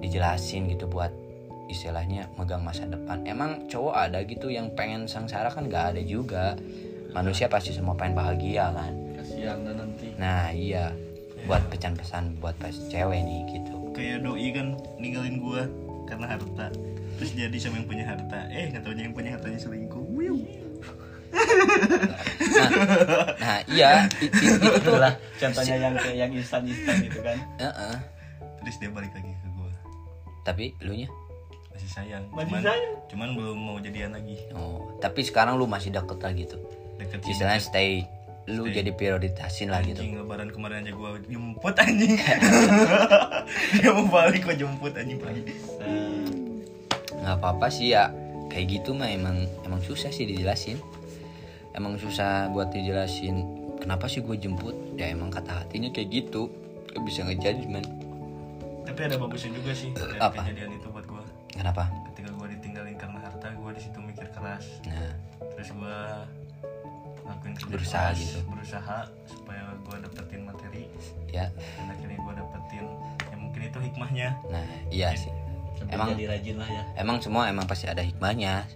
dijelasin 0.00 0.72
gitu 0.72 0.88
buat 0.88 1.10
istilahnya 1.68 2.32
megang 2.40 2.64
masa 2.64 2.88
depan 2.88 3.28
emang 3.28 3.68
cowok 3.68 3.92
ada 3.92 4.24
gitu 4.24 4.48
yang 4.48 4.72
pengen 4.72 5.04
sengsara 5.04 5.52
kan 5.52 5.68
nggak 5.68 5.92
ada 5.92 6.00
juga 6.00 6.56
manusia 7.12 7.44
pasti 7.44 7.76
semua 7.76 7.92
pengen 7.92 8.16
bahagia 8.16 8.72
kan 8.72 8.92
kasihan 9.20 9.60
nanti 9.68 10.16
nah 10.16 10.48
iya 10.48 10.96
buat 11.44 11.60
pesan-pesan 11.68 12.40
buat 12.40 12.56
pas 12.56 12.72
cewek 12.72 13.20
nih 13.20 13.42
gitu 13.52 13.78
Kayak 13.98 14.22
doi 14.22 14.48
kan 14.54 14.78
ninggalin 15.02 15.42
gua 15.42 15.66
karena 16.06 16.26
harta. 16.30 16.70
Terus 17.18 17.30
jadi 17.34 17.56
sama 17.58 17.82
yang 17.82 17.88
punya 17.90 18.04
harta. 18.06 18.46
Eh, 18.48 18.70
nggak 18.70 18.82
taunya 18.86 19.10
yang 19.10 19.14
punya 19.18 19.30
hartanya 19.34 19.58
selingkuh. 19.58 20.06
Wiu. 20.14 20.38
Nah 23.38 23.58
iya 23.66 24.06
i- 24.18 24.26
i- 24.26 24.30
itu 24.30 24.56
tuh 24.58 24.74
itulah 24.74 25.12
contohnya 25.34 25.76
yang 25.78 25.94
kayak 25.94 26.16
yang 26.18 26.30
instan 26.32 26.62
instan 26.64 26.94
gitu 27.00 27.20
kan 27.20 27.38
Heeh. 27.56 27.94
Terus 28.60 28.76
dia 28.76 28.90
balik 28.90 29.12
lagi 29.12 29.30
ke 29.30 29.48
gua. 29.50 29.70
tapi 30.42 30.64
lu 30.80 30.92
nya 30.94 31.08
Masih 31.70 31.88
sayang. 31.88 32.24
Masih 32.28 32.50
cuman, 32.50 32.60
sayang? 32.64 32.94
Cuman 33.06 33.28
belum 33.32 33.56
mau 33.56 33.76
jadian 33.78 34.10
lagi. 34.12 34.36
oh 34.52 34.92
tapi 34.98 35.22
sekarang 35.22 35.54
lu 35.54 35.64
masih 35.64 35.88
deket 35.88 36.18
lah 36.18 36.32
gitu 36.32 36.56
Deket 36.96 37.18
istilahnya 37.24 37.60
stay 37.60 38.02
lu 38.46 38.64
Stay. 38.64 38.74
jadi 38.76 38.90
prioritasin 38.92 39.68
lah 39.68 39.80
gitu 39.80 40.00
Anjing 40.00 40.16
lebaran 40.16 40.48
kemarin 40.48 40.82
aja 40.82 40.92
gua 40.92 41.20
jemput 41.22 41.74
anjing. 41.76 42.16
dia 43.76 43.90
mau 43.90 44.06
balik 44.06 44.42
gua 44.42 44.56
jemput 44.56 44.92
anjing 44.92 45.16
pagi. 45.16 45.42
Eh, 45.44 45.52
nggak 47.14 47.36
apa-apa 47.36 47.68
sih 47.68 47.92
ya 47.92 48.08
kayak 48.48 48.66
gitu 48.74 48.90
mah 48.90 49.06
emang 49.06 49.36
emang 49.62 49.78
susah 49.78 50.08
sih 50.08 50.24
dijelasin 50.24 50.80
emang 51.78 51.94
susah 51.96 52.50
buat 52.50 52.68
dijelasin. 52.68 53.46
Kenapa 53.78 54.10
sih 54.10 54.18
gue 54.20 54.34
jemput? 54.34 54.74
Ya 54.98 55.06
emang 55.08 55.30
kata 55.30 55.62
hatinya 55.62 55.88
kayak 55.88 56.10
gitu. 56.10 56.50
Gak 56.90 57.02
bisa 57.06 57.22
ngejudgment. 57.22 57.86
Tapi 58.82 59.00
ada 59.06 59.14
bagusnya 59.14 59.54
juga 59.54 59.70
sih 59.70 59.94
dari 59.94 60.18
Apa? 60.18 60.42
kejadian 60.42 60.74
itu 60.74 60.88
buat 60.90 61.06
gua. 61.06 61.22
kenapa? 61.48 61.86
Ketika 62.10 62.30
gua 62.34 62.48
ditinggalin 62.48 62.96
karena 62.96 63.18
harta, 63.20 63.46
gua 63.54 63.70
di 63.70 63.78
situ 63.78 63.98
mikir 64.00 64.26
keras. 64.32 64.64
nah. 64.82 65.12
Terus 65.54 65.70
ngelakuin 65.70 67.52
kerja 67.54 67.70
Berusaha 67.70 68.08
keras, 68.10 68.18
gitu. 68.18 68.38
berusaha 68.48 68.96
supaya 69.28 69.62
gua 69.84 69.96
dapetin 70.02 70.40
materi. 70.42 70.82
Ya. 71.30 71.46
Dan 71.76 71.86
akhirnya 71.92 72.18
gua 72.18 72.34
dapetin 72.34 72.84
ya 73.22 73.36
mungkin 73.36 73.60
itu 73.62 73.78
hikmahnya. 73.78 74.28
nah 74.48 74.64
iya 74.90 75.08
sih. 75.14 75.30
Emang- 75.88 76.10
jadi 76.16 76.24
rajin 76.34 76.56
lah 76.58 76.66
ya. 76.66 76.82
emang 76.98 77.22
semua 77.22 77.46
emang 77.46 77.68
pasti 77.68 77.86
ada 77.86 78.02
hikmahnya. 78.02 78.66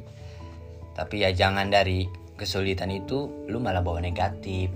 Tapi 0.92 1.25
ya 1.25 1.32
jangan 1.32 1.66
dari 1.66 2.06
kesulitan 2.37 2.91
itu 2.93 3.29
lu 3.49 3.59
malah 3.61 3.85
bawa 3.85 4.01
negatif. 4.01 4.73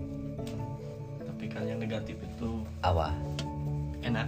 Tapi 1.22 1.44
kan 1.48 1.64
yang 1.64 1.80
negatif 1.80 2.16
itu 2.20 2.62
awal 2.84 3.12
enak. 4.04 4.26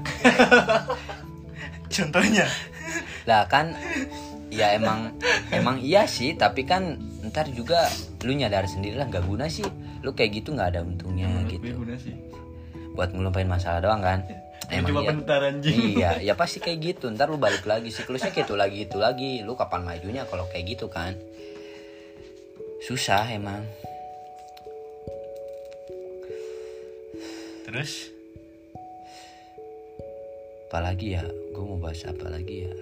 Contohnya, 1.94 2.47
lah 3.25 3.49
kan 3.49 3.75
ya 4.49 4.73
emang 4.73 5.12
emang 5.52 5.76
iya 5.85 6.08
sih 6.08 6.32
tapi 6.32 6.64
kan 6.64 6.97
ntar 7.28 7.52
juga 7.52 7.85
lu 8.25 8.32
nyadar 8.32 8.64
sendiri 8.64 8.97
lah 8.97 9.06
nggak 9.08 9.25
guna 9.25 9.47
sih. 9.47 9.66
Lu 10.02 10.14
kayak 10.14 10.42
gitu 10.42 10.54
nggak 10.54 10.76
ada 10.76 10.80
untungnya 10.85 11.26
menurut 11.26 11.52
gitu. 11.52 11.75
guna 11.78 11.94
sih. 11.99 12.14
Buat 12.94 13.14
ngelupain 13.14 13.49
masalah 13.49 13.82
doang 13.82 14.02
kan? 14.02 14.26
Emang 14.68 14.90
cuma 14.92 15.00
iya. 15.00 15.11
bentar 15.16 15.40
anjing. 15.40 15.78
Iya 15.97 16.12
ya 16.28 16.35
pasti 16.37 16.61
kayak 16.61 16.78
gitu. 16.82 17.08
Ntar 17.12 17.30
lu 17.30 17.40
balik 17.40 17.64
lagi 17.64 17.88
siklusnya 17.88 18.35
kayak 18.35 18.50
itu 18.50 18.54
lagi 18.58 18.78
itu 18.85 18.99
lagi. 19.00 19.32
Lu 19.47 19.56
kapan 19.56 19.87
majunya 19.87 20.23
kalau 20.28 20.44
kayak 20.50 20.76
gitu 20.76 20.90
kan 20.90 21.16
susah 22.85 23.26
emang. 23.30 23.62
Terus? 27.68 28.11
Apalagi 30.68 31.18
ya? 31.18 31.25
Gue 31.52 31.64
mau 31.64 31.78
bahas 31.80 32.04
apa 32.06 32.28
lagi 32.28 32.68
ya? 32.68 32.75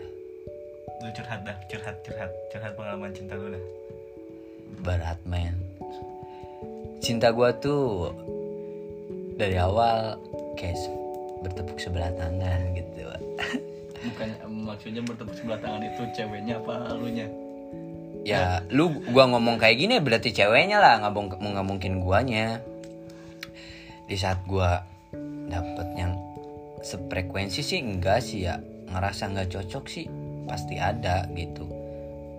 Lu 1.04 1.08
curhat 1.12 1.40
dah, 1.46 1.56
curhat, 1.70 1.96
curhat, 2.02 2.30
curhat 2.52 2.72
pengalaman 2.74 3.12
cinta 3.14 3.34
lu 3.36 3.52
dah. 3.52 3.64
berat 4.82 5.18
men. 5.24 5.56
Cinta 7.00 7.30
gue 7.30 7.50
tuh 7.62 8.12
dari 9.36 9.56
awal 9.58 10.18
kayak 10.58 10.78
bertepuk 11.44 11.78
sebelah 11.78 12.10
tangan 12.16 12.74
gitu 12.74 12.96
bukan 14.06 14.28
maksudnya 14.48 15.02
bertepuk 15.02 15.34
sebelah 15.34 15.60
tangan 15.60 15.82
itu 15.82 16.02
ceweknya 16.14 16.54
apa 16.62 16.94
lunya 16.94 17.26
ya 18.26 18.66
lu 18.74 18.90
gua 19.14 19.30
ngomong 19.30 19.62
kayak 19.62 19.78
gini 19.78 20.02
berarti 20.02 20.34
ceweknya 20.34 20.82
lah 20.82 20.98
nggak 20.98 21.12
mung- 21.14 21.30
nggak 21.38 21.66
mungkin 21.66 22.02
guanya. 22.02 22.58
Di 24.10 24.18
saat 24.18 24.42
gua 24.50 24.82
dapet 25.46 25.88
yang 25.94 26.18
sefrekuensi 26.82 27.62
sih 27.62 27.78
enggak 27.78 28.18
sih 28.18 28.50
ya. 28.50 28.58
Ngerasa 28.90 29.30
nggak 29.30 29.54
cocok 29.54 29.84
sih 29.86 30.06
pasti 30.50 30.74
ada 30.82 31.30
gitu. 31.38 31.70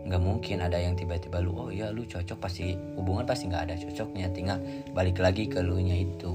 Nggak 0.07 0.21
mungkin 0.23 0.63
ada 0.63 0.75
yang 0.75 0.99
tiba-tiba 0.99 1.39
lu 1.39 1.55
oh 1.55 1.71
ya 1.71 1.87
lu 1.95 2.03
cocok. 2.03 2.35
Pasti 2.35 2.75
hubungan 2.99 3.23
pasti 3.23 3.47
nggak 3.47 3.63
ada 3.71 3.75
cocoknya. 3.79 4.27
Tinggal 4.35 4.59
balik 4.91 5.23
lagi 5.23 5.47
ke 5.47 5.63
lu 5.63 5.79
nya 5.79 5.95
itu. 5.95 6.33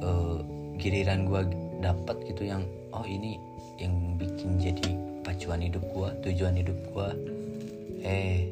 Eh, 0.00 0.38
giliran 0.80 1.28
gua 1.28 1.44
dapet 1.84 2.16
gitu 2.24 2.48
yang 2.48 2.64
oh 2.96 3.04
ini 3.04 3.36
yang 3.76 4.16
bikin 4.16 4.56
jadi 4.56 4.96
pacuan 5.24 5.60
hidup 5.60 5.84
gua 5.92 6.12
tujuan 6.24 6.56
hidup 6.56 6.76
gua 6.92 7.12
eh 8.00 8.48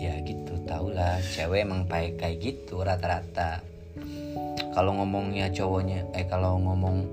ya 0.00 0.16
gitu 0.24 0.56
tau 0.64 0.88
lah 0.88 1.20
cewek 1.20 1.66
emang 1.66 1.84
kayak 1.84 2.16
kayak 2.16 2.36
gitu 2.40 2.80
rata-rata. 2.80 3.60
Kalau 4.70 4.94
ngomongnya 4.96 5.50
cowoknya 5.50 6.06
eh 6.14 6.24
kalau 6.30 6.56
ngomong 6.56 7.04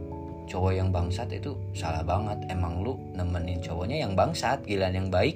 cowok 0.48 0.72
yang 0.72 0.89
bangsat 0.93 1.27
itu 1.34 1.57
salah 1.74 2.05
banget. 2.05 2.38
Emang 2.48 2.86
lu 2.86 2.96
nemenin 3.12 3.60
cowoknya 3.60 4.07
yang 4.07 4.13
bangsat 4.15 4.63
giliran 4.63 4.96
yang 4.96 5.10
baik 5.10 5.36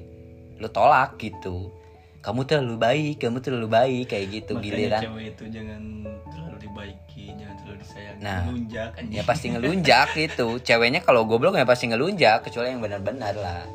lu 0.62 0.70
tolak 0.70 1.18
gitu. 1.18 1.74
Kamu 2.22 2.46
terlalu 2.46 2.78
baik 2.78 3.16
kamu 3.26 3.42
terlalu 3.42 3.68
baik 3.68 4.06
kayak 4.14 4.28
gitu 4.30 4.54
makanya 4.54 4.66
giliran. 4.70 5.02
cewek 5.10 5.26
itu 5.34 5.44
jangan 5.50 5.82
terlalu 6.30 6.58
dibaiki 6.62 7.26
jangan 7.34 7.56
terlalu 7.58 7.78
disayangi 7.82 8.22
Nah. 8.22 8.40
melunjak 8.46 8.90
anjing. 8.94 9.16
ya 9.18 9.24
pasti 9.26 9.46
ngelunjak 9.50 10.08
gitu. 10.14 10.48
Ceweknya 10.70 11.02
kalau 11.02 11.26
goblok 11.26 11.58
ya 11.58 11.66
pasti 11.66 11.90
ngelunjak 11.90 12.46
kecuali 12.46 12.78
yang 12.78 12.80
benar-benar 12.86 13.34
lah. 13.34 13.66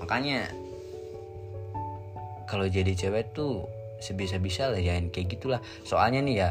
Makanya 0.00 0.48
kalau 2.54 2.70
jadi 2.70 2.94
cewek 2.94 3.34
tuh 3.34 3.66
sebisa-bisa 3.98 4.70
lah 4.70 4.78
jangan 4.78 5.10
kayak 5.10 5.34
gitulah. 5.34 5.58
Soalnya 5.82 6.22
nih 6.22 6.36
ya 6.38 6.48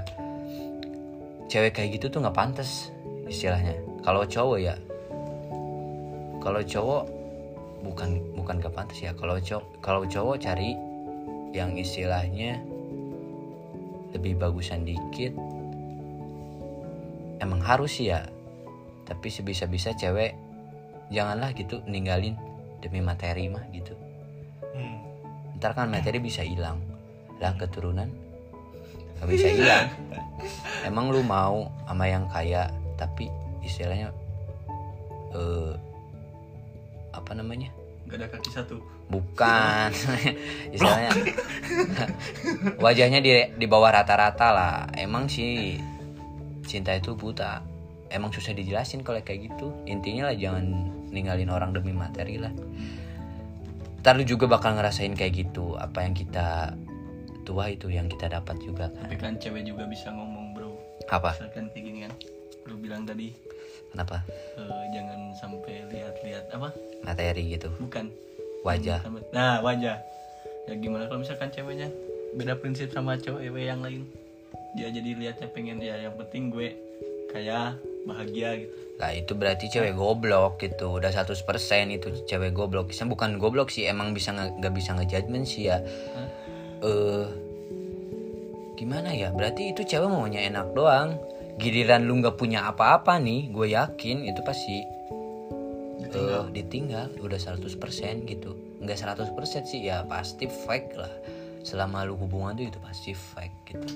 cewek 1.47 1.79
kayak 1.79 1.95
gitu 1.95 2.11
tuh 2.11 2.19
nggak 2.19 2.35
pantas 2.35 2.91
istilahnya. 3.31 3.79
Kalau 4.03 4.27
cowok 4.27 4.59
ya 4.59 4.75
kalau 6.43 6.59
cowok 6.59 7.07
bukan 7.87 8.19
bukan 8.35 8.59
gak 8.59 8.75
pantas 8.75 8.99
ya. 8.99 9.15
Kalau 9.15 9.39
cowok 9.39 9.79
kalau 9.79 10.03
cowok 10.03 10.43
cari 10.43 10.75
yang 11.55 11.71
istilahnya 11.79 12.59
lebih 14.11 14.35
bagusan 14.35 14.83
dikit 14.83 15.31
emang 17.39 17.63
harus 17.63 17.95
ya. 18.03 18.27
Tapi 19.07 19.31
sebisa-bisa 19.31 19.95
cewek 19.95 20.35
janganlah 21.15 21.55
gitu 21.55 21.79
ninggalin 21.87 22.35
demi 22.83 22.99
materi 22.99 23.47
mah 23.47 23.63
gitu. 23.71 24.02
Ntar 25.63 25.79
kan 25.79 25.87
materi 25.87 26.19
bisa 26.19 26.43
hilang. 26.43 26.83
Lah 27.39 27.55
keturunan 27.55 28.11
nggak 29.15 29.27
bisa 29.31 29.47
hilang. 29.55 29.87
Emang 30.83 31.07
lu 31.07 31.23
mau 31.23 31.71
sama 31.87 32.03
yang 32.03 32.27
kaya 32.27 32.67
tapi 32.99 33.31
istilahnya 33.63 34.11
eh 35.31 35.71
apa 37.15 37.31
namanya? 37.31 37.71
Gak 38.11 38.19
ada 38.19 38.27
kaki 38.27 38.49
satu. 38.51 38.83
bukan. 39.07 39.87
Istilahnya 40.75 41.15
wajahnya 42.83 43.23
di 43.23 43.31
di 43.55 43.63
bawah 43.63 43.95
rata-rata 43.95 44.51
lah. 44.51 44.75
Emang 44.99 45.31
sih 45.31 45.79
cinta 46.67 46.91
itu 46.91 47.15
buta. 47.15 47.63
Emang 48.11 48.35
susah 48.35 48.51
dijelasin 48.51 49.07
kalau 49.07 49.23
kayak 49.23 49.47
gitu. 49.47 49.71
Intinya 49.87 50.27
lah 50.27 50.35
jangan 50.35 50.91
ninggalin 51.07 51.47
orang 51.47 51.71
demi 51.71 51.95
materi 51.95 52.35
lah 52.35 52.51
ntar 54.03 54.19
lu 54.19 54.27
juga 54.27 54.51
bakal 54.51 54.75
ngerasain 54.75 55.15
kayak 55.15 55.47
gitu 55.47 55.79
apa 55.79 56.03
yang 56.03 56.11
kita 56.11 56.75
tua 57.47 57.71
itu 57.71 57.87
yang 57.87 58.11
kita 58.11 58.27
dapat 58.27 58.59
juga 58.59 58.91
kan 58.91 59.07
Tapi 59.07 59.15
kan 59.15 59.33
cewek 59.39 59.63
juga 59.63 59.87
bisa 59.87 60.11
ngomong 60.11 60.51
bro. 60.51 60.75
apa 61.07 61.35
Misalkan 61.39 61.71
kayak 61.71 61.83
gini 61.87 61.99
kan. 62.03 62.13
Lu 62.67 62.75
bilang 62.79 63.03
tadi 63.03 63.31
kenapa 63.91 64.23
eh, 64.59 64.83
jangan 64.91 65.31
sampai 65.35 65.87
lihat-lihat 65.87 66.51
apa? 66.51 66.71
materi 67.03 67.55
gitu 67.55 67.71
Bukan. 67.79 68.11
wajah 68.63 68.99
Nah 69.31 69.59
wajah. 69.59 69.99
Ya 70.67 70.73
gimana 70.79 71.07
kalau 71.07 71.23
misalkan 71.23 71.51
ceweknya 71.51 71.87
beda 72.35 72.59
prinsip 72.59 72.91
sama 72.91 73.15
cewek 73.15 73.51
yang 73.55 73.83
lain. 73.83 74.07
Dia 74.79 74.87
jadi 74.91 75.15
lihatnya 75.15 75.47
pengen 75.51 75.79
ya 75.79 75.95
yang 75.99 76.15
penting 76.15 76.51
gue 76.51 76.75
kaya 77.31 77.75
bahagia 78.03 78.49
gitu. 78.59 78.73
lah 78.99 79.11
itu 79.15 79.33
berarti 79.33 79.65
cewek 79.67 79.97
goblok 79.97 80.61
gitu. 80.61 81.01
Udah 81.01 81.09
100% 81.09 81.33
itu 81.91 82.07
cewek 82.29 82.51
goblok. 82.53 82.93
Saya 82.93 83.09
bukan 83.09 83.41
goblok 83.41 83.73
sih 83.73 83.89
emang 83.89 84.13
bisa 84.13 84.31
nggak 84.31 84.73
bisa 84.73 84.93
ngejudgment 84.95 85.45
sih 85.49 85.71
ya. 85.71 85.81
Eh 86.83 87.27
gimana 88.77 89.11
ya? 89.15 89.33
Berarti 89.33 89.73
itu 89.73 89.81
cewek 89.83 90.07
maunya 90.07 90.45
enak 90.45 90.71
doang. 90.77 91.17
Giliran 91.57 92.05
lu 92.09 92.21
nggak 92.21 92.37
punya 92.37 92.65
apa-apa 92.69 93.21
nih 93.21 93.53
gue 93.53 93.67
yakin 93.73 94.25
itu 94.25 94.41
pasti 94.45 94.77
eh, 96.13 96.45
ditinggal. 96.53 97.17
Udah 97.19 97.39
100% 97.39 98.29
gitu. 98.29 98.51
Nggak 98.83 98.97
100% 98.99 99.69
sih 99.69 99.89
ya 99.89 100.05
pasti 100.05 100.45
fake 100.45 100.91
lah. 100.95 101.13
Selama 101.63 102.03
lu 102.03 102.19
hubungan 102.19 102.59
tuh 102.59 102.67
itu 102.67 102.79
pasti 102.83 103.15
fake 103.15 103.57
gitu 103.71 103.87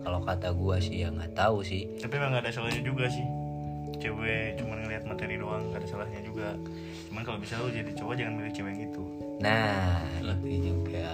kalau 0.00 0.20
kata 0.24 0.48
gue 0.52 0.76
sih 0.80 1.04
ya 1.04 1.08
nggak 1.12 1.32
tahu 1.36 1.60
sih 1.60 1.84
Tapi 2.00 2.12
emang 2.16 2.32
gak 2.36 2.48
ada 2.48 2.52
salahnya 2.52 2.82
juga 2.82 3.06
sih. 3.10 3.26
Cewek 4.00 4.56
cuma 4.56 4.80
ngeliat 4.80 5.04
materi 5.04 5.36
doang 5.36 5.68
gak 5.72 5.84
ada 5.84 5.88
salahnya 5.88 6.20
juga. 6.24 6.56
Cuman 7.12 7.22
kalau 7.26 7.38
bisa 7.38 7.60
lu 7.60 7.68
jadi 7.68 7.92
cowok 7.92 8.14
jangan 8.16 8.34
milih 8.40 8.52
cewek 8.56 8.70
yang 8.72 8.80
gitu. 8.88 9.02
Nah, 9.44 10.00
itu 10.40 10.56
juga. 10.72 11.10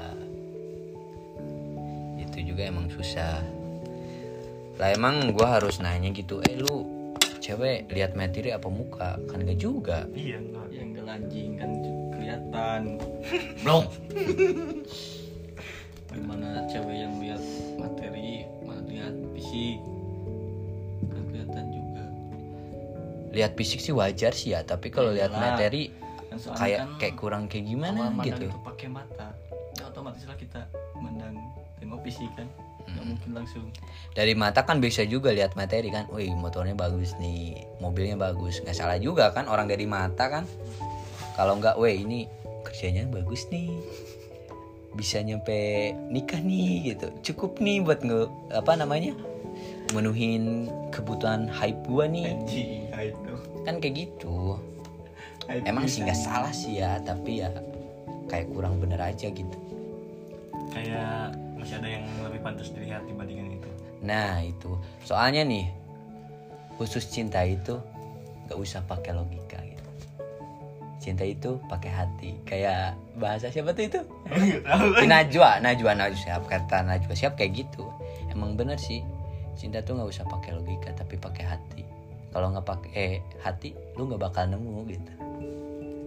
Itu 2.15 2.39
juga 2.47 2.63
emang 2.63 2.87
susah. 2.95 3.43
Lah 4.79 4.89
emang 4.95 5.35
gua 5.35 5.59
harus 5.59 5.83
nanya 5.83 6.15
gitu, 6.15 6.39
eh 6.47 6.55
lu 6.55 7.11
cewek 7.43 7.91
lihat 7.91 8.15
materi 8.15 8.55
apa 8.55 8.71
muka? 8.71 9.19
Kan 9.27 9.43
gak 9.43 9.59
juga. 9.59 10.07
Iya 10.15 10.39
enggak. 10.39 10.67
yang 10.71 10.89
gak 10.95 11.07
anjing 11.11 11.51
kan 11.57 11.71
kelihatan 12.13 12.83
blok 13.65 13.87
fisik 19.57 19.81
kan 21.09 21.23
kelihatan 21.33 21.65
juga 21.73 22.05
Lihat 23.33 23.53
fisik 23.53 23.81
sih 23.85 23.93
wajar 23.93 24.33
sih 24.33 24.57
ya, 24.57 24.65
tapi 24.65 24.89
kalau 24.89 25.13
lihat 25.13 25.33
Iyalah. 25.33 25.57
materi 25.57 25.83
kan 26.37 26.39
kayak 26.57 26.79
kan 26.81 26.91
kayak 27.01 27.15
kurang 27.17 27.43
kayak 27.49 27.65
gimana 27.69 28.13
awal 28.13 28.25
gitu. 28.25 28.49
itu 28.49 28.59
pakai 28.61 28.89
mata 28.93 29.29
ya 29.77 29.89
otomatis 29.89 30.25
lah 30.29 30.37
kita 30.37 30.69
mandang 31.01 31.37
tengok 31.81 32.01
fisik 32.05 32.29
kan 32.37 32.49
nggak 32.87 33.05
mungkin 33.13 33.31
langsung 33.35 33.67
Dari 34.15 34.33
mata 34.33 34.65
kan 34.65 34.81
bisa 34.81 35.05
juga 35.05 35.29
lihat 35.35 35.59
materi 35.59 35.93
kan. 35.93 36.09
Wih, 36.09 36.33
motornya 36.33 36.73
bagus 36.73 37.13
nih, 37.21 37.69
mobilnya 37.85 38.17
bagus. 38.17 38.65
nggak 38.65 38.73
salah 38.73 38.97
juga 38.97 39.29
kan 39.35 39.45
orang 39.45 39.69
dari 39.69 39.85
mata 39.85 40.33
kan. 40.33 40.49
Kalau 41.37 41.61
nggak, 41.61 41.77
weh 41.77 42.01
ini 42.01 42.25
kerjanya 42.65 43.05
bagus 43.13 43.45
nih. 43.53 43.77
Bisa 44.97 45.21
nyampe 45.21 45.93
nikah 46.09 46.41
nih 46.41 46.97
gitu. 46.97 47.13
Cukup 47.21 47.61
nih 47.61 47.85
buat 47.85 48.01
nge 48.01 48.25
apa 48.57 48.73
namanya? 48.81 49.13
Menuhin 49.95 50.67
kebutuhan 50.91 51.47
hype 51.47 51.79
gua 51.87 52.11
nih. 52.11 52.33
anjing 52.33 52.91
Kan 53.67 53.83
kayak 53.83 53.95
gitu. 54.07 54.59
Emang 55.47 55.87
sih 55.87 56.03
nggak 56.03 56.19
salah 56.19 56.51
sih 56.51 56.83
ya, 56.83 56.99
tapi 57.07 57.43
ya 57.43 57.51
kayak 58.27 58.51
kurang 58.51 58.83
bener 58.83 58.99
aja 58.99 59.31
gitu. 59.31 59.59
Kayak 60.75 61.39
masih 61.55 61.79
ada 61.79 61.89
yang 61.89 62.05
lebih 62.27 62.41
pantas 62.43 62.75
dilihat 62.75 63.07
dibandingin 63.07 63.59
itu. 63.59 63.71
Nah 64.03 64.43
itu 64.43 64.75
soalnya 65.07 65.47
nih 65.47 65.71
khusus 66.77 67.07
cinta 67.07 67.47
itu 67.47 67.79
nggak 68.47 68.59
usah 68.59 68.83
pakai 68.87 69.15
logika 69.15 69.59
gitu. 69.63 69.91
Cinta 70.99 71.23
itu 71.23 71.63
pakai 71.71 71.91
hati. 71.95 72.31
Kayak 72.43 72.99
bahasa 73.15 73.51
siapa 73.51 73.71
tuh 73.71 73.87
itu? 73.87 74.01
Si 74.99 75.07
Najwa, 75.07 75.63
Najwa, 75.63 75.95
Najwa 75.95 76.19
siap 76.19 76.51
kata 76.51 76.83
Najwa 76.83 77.15
siap 77.15 77.39
kayak 77.39 77.67
gitu. 77.67 77.87
Emang 78.31 78.59
bener 78.59 78.77
sih 78.77 79.01
cinta 79.57 79.81
tuh 79.81 79.97
nggak 79.97 80.09
usah 80.13 80.25
pakai 80.29 80.55
logika 80.55 80.93
tapi 80.93 81.17
pakai 81.17 81.45
hati. 81.45 81.83
Kalau 82.31 82.53
nggak 82.53 82.67
pakai 82.69 82.91
eh, 82.95 83.15
hati, 83.41 83.73
lu 83.97 84.07
nggak 84.07 84.21
bakal 84.21 84.45
nemu 84.45 84.85
gitu. 84.93 85.13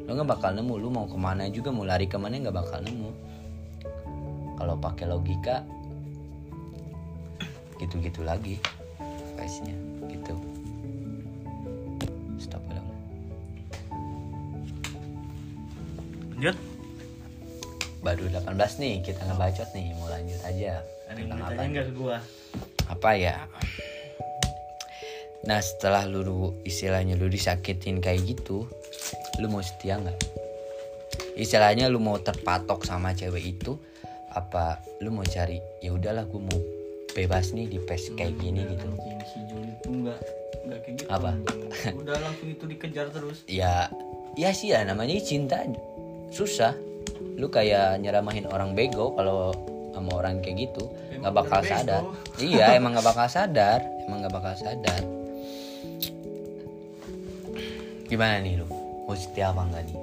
Lu 0.06 0.12
nggak 0.14 0.30
bakal 0.30 0.54
nemu. 0.54 0.74
Lu 0.78 0.88
mau 0.94 1.10
ke 1.10 1.18
mana 1.18 1.50
juga 1.50 1.74
mau 1.74 1.84
lari 1.84 2.06
ke 2.06 2.16
mana 2.22 2.38
nggak 2.38 2.56
bakal 2.56 2.80
nemu. 2.86 3.10
Kalau 4.62 4.76
pakai 4.78 5.06
logika 5.10 5.66
gitu-gitu 7.80 8.22
lagi 8.28 8.60
face-nya 9.40 9.72
gitu 10.12 10.36
stop 12.36 12.60
dulu 12.68 12.84
Lanjut. 16.36 16.56
baru 18.04 18.24
18 18.32 18.84
nih 18.84 18.94
kita 19.04 19.22
ngebacot 19.28 19.70
nih 19.76 19.96
mau 19.96 20.08
lanjut 20.12 20.40
aja 20.44 20.84
Ada 21.08 21.20
yang 21.20 21.32
apa 21.36 21.52
ditanya 21.52 21.68
nggak 21.72 21.88
ke 21.88 21.94
gua? 21.96 22.18
Apa 22.90 23.10
ya? 23.14 23.46
Nah 25.46 25.62
setelah 25.64 26.04
lu 26.10 26.58
istilahnya 26.68 27.16
lu 27.16 27.32
disakitin 27.32 28.04
kayak 28.04 28.36
gitu 28.36 28.68
lu 29.40 29.48
mau 29.48 29.64
setia 29.64 30.02
nggak? 30.02 30.18
Istilahnya 31.40 31.88
lu 31.88 32.02
mau 32.04 32.20
terpatok 32.20 32.84
sama 32.84 33.16
cewek 33.16 33.56
itu 33.56 33.80
apa 34.36 34.82
lu 35.02 35.10
mau 35.16 35.26
cari 35.26 35.58
ya 35.80 35.96
udahlah 35.96 36.28
gue 36.28 36.42
mau 36.42 36.60
bebas 37.18 37.56
nih 37.56 37.66
di 37.66 37.80
pes 37.82 38.14
kayak 38.14 38.38
gini 38.38 38.62
gitu. 38.68 38.88
si 39.26 39.40
Juli 39.50 39.74
tuh 39.82 39.94
nggak 40.06 40.20
nggak 40.68 40.80
kayak 40.86 40.96
gitu. 41.00 41.10
Apa? 41.10 41.30
udah 41.96 42.18
langsung 42.20 42.50
itu 42.52 42.66
dikejar 42.68 43.08
terus. 43.10 43.46
Ya 43.48 43.88
ya 44.36 44.52
sih 44.52 44.76
ya 44.76 44.84
namanya 44.84 45.18
cinta 45.24 45.64
susah. 46.30 46.76
Lu 47.40 47.48
kayak 47.48 48.04
nyeramahin 48.04 48.46
orang 48.52 48.76
bego 48.76 49.16
kalau 49.16 49.56
sama 49.96 50.20
orang 50.20 50.44
kayak 50.44 50.70
gitu 50.70 50.92
nggak 51.20 51.34
bakal 51.36 51.60
sadar. 51.62 52.04
iya 52.40 52.66
emang 52.80 52.96
nggak 52.96 53.08
bakal 53.08 53.28
sadar. 53.28 53.80
Emang 54.08 54.24
nggak 54.24 54.34
bakal 54.34 54.54
sadar. 54.56 55.02
Gimana 58.10 58.42
nih 58.42 58.58
lu? 58.58 58.68
Mau 59.06 59.14
setia 59.14 59.54
apa 59.54 59.62
enggak 59.66 59.84
nih? 59.86 59.98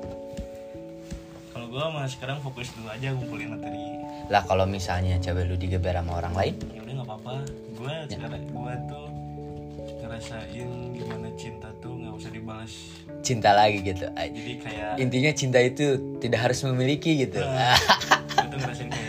Kalau 1.51 1.67
gua 1.67 1.85
mah 1.91 2.07
sekarang 2.07 2.39
fokus 2.39 2.71
dulu 2.75 2.89
aja 2.91 3.11
ngumpulin 3.13 3.51
materi. 3.51 3.83
lah 4.27 4.43
kalau 4.43 4.67
misalnya 4.67 5.23
cewek 5.23 5.47
lu 5.47 5.55
digeber 5.55 5.95
sama 5.95 6.19
orang 6.19 6.35
lain? 6.35 6.55
Ya 6.75 6.83
udah 6.83 6.95
nggak 6.99 7.07
apa-apa. 7.07 7.33
Gua 7.79 7.95
sekarang 8.11 8.43
gua 8.51 8.75
tuh 8.91 9.07
ngerasain 9.97 10.69
gimana 10.93 11.29
cinta 11.39 11.69
tuh 11.79 11.95
nggak 11.95 12.15
usah 12.15 12.31
dibalas. 12.31 12.73
cinta 13.23 13.51
lagi 13.55 13.79
gitu. 13.83 14.07
Jadi 14.11 14.53
kayak 14.59 14.99
intinya 14.99 15.31
cinta 15.31 15.59
itu 15.63 16.19
tidak 16.19 16.51
harus 16.51 16.59
memiliki 16.67 17.23
gitu. 17.23 17.39
Nah, 17.39 17.75
gue 17.75 18.47
tuh 18.51 18.59
ngerasain 18.59 18.91
kayak 18.91 19.06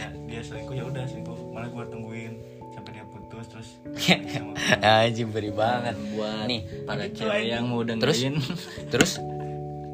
anjing 4.84 5.30
beri 5.32 5.52
banget. 5.52 5.96
Buat 6.16 6.46
nih 6.48 6.62
para 6.86 7.06
Gitu 7.08 7.24
cewek 7.24 7.44
yang 7.50 7.66
mau 7.68 7.82
Terus? 7.84 8.18
dengerin. 8.20 8.36
Terus 8.94 9.12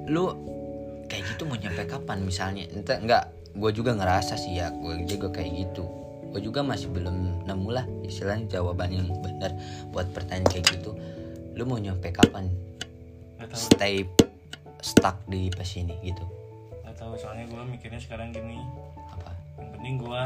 lu 0.10 0.26
kayak 1.08 1.24
gitu 1.36 1.44
mau 1.48 1.58
nyampe 1.58 1.84
kapan? 1.88 2.18
Misalnya 2.24 2.64
entah 2.72 3.00
enggak 3.00 3.24
gue 3.54 3.72
juga 3.72 3.94
ngerasa 3.94 4.34
sih 4.34 4.58
ya 4.58 4.74
gue 4.74 5.06
juga 5.08 5.30
kayak 5.30 5.52
gitu. 5.70 5.86
Gue 6.34 6.42
juga 6.42 6.66
masih 6.66 6.90
belum 6.90 7.46
nemu 7.46 7.70
lah 7.70 7.86
istilahnya 8.02 8.58
jawaban 8.58 8.90
yang 8.90 9.08
benar 9.22 9.54
buat 9.94 10.10
pertanyaan 10.12 10.50
kayak 10.50 10.66
gitu. 10.74 10.98
Lu 11.54 11.64
mau 11.70 11.78
nyampe 11.78 12.10
kapan? 12.10 12.50
Nggak 13.38 13.54
stay 13.54 14.02
stuck 14.82 15.22
di 15.30 15.54
pas 15.54 15.70
ini 15.78 15.94
gitu. 16.02 16.26
Nggak 16.82 16.96
tahu 16.98 17.14
soalnya 17.16 17.46
gue 17.46 17.62
mikirnya 17.70 18.02
sekarang 18.02 18.34
gini. 18.34 18.58
Apa? 19.14 19.32
Yang 19.62 19.70
penting 19.78 19.96
gue 20.02 20.24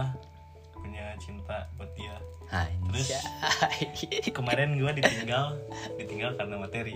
punya 0.77 1.15
cinta 1.17 1.65
buat 1.73 1.91
dia 1.93 2.15
Anjay. 2.47 3.19
kemarin 4.37 4.75
gue 4.75 4.91
ditinggal 4.93 5.59
ditinggal 5.95 6.31
karena 6.33 6.55
materi 6.57 6.95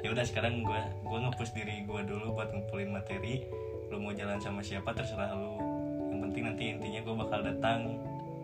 ya 0.00 0.08
udah 0.08 0.24
sekarang 0.24 0.60
gue 0.60 0.80
gue 1.02 1.18
ngepush 1.20 1.52
diri 1.52 1.82
gue 1.82 2.00
dulu 2.02 2.32
buat 2.32 2.48
ngumpulin 2.48 2.90
materi 2.90 3.44
lu 3.86 3.98
mau 3.98 4.10
jalan 4.10 4.38
sama 4.38 4.60
siapa 4.60 4.90
terserah 4.90 5.30
lu 5.32 5.60
yang 6.08 6.20
penting 6.22 6.42
nanti 6.44 6.64
intinya 6.72 7.00
gue 7.02 7.14
bakal 7.16 7.40
datang 7.40 7.78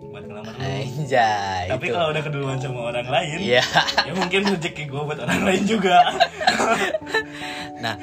buat 0.02 0.22
ngelamar 0.22 0.52
lu 0.52 0.62
Anjay. 0.62 1.64
tapi 1.68 1.84
itu. 1.84 1.94
kalau 1.94 2.08
udah 2.10 2.22
keduluan 2.22 2.58
sama 2.58 2.80
orang 2.90 3.08
lain 3.08 3.38
Iya. 3.40 3.64
ya 4.02 4.12
mungkin 4.12 4.40
rezeki 4.46 4.84
gue 4.86 5.02
buat 5.02 5.18
orang 5.18 5.40
lain 5.42 5.62
juga 5.64 5.96
Nah, 7.82 7.98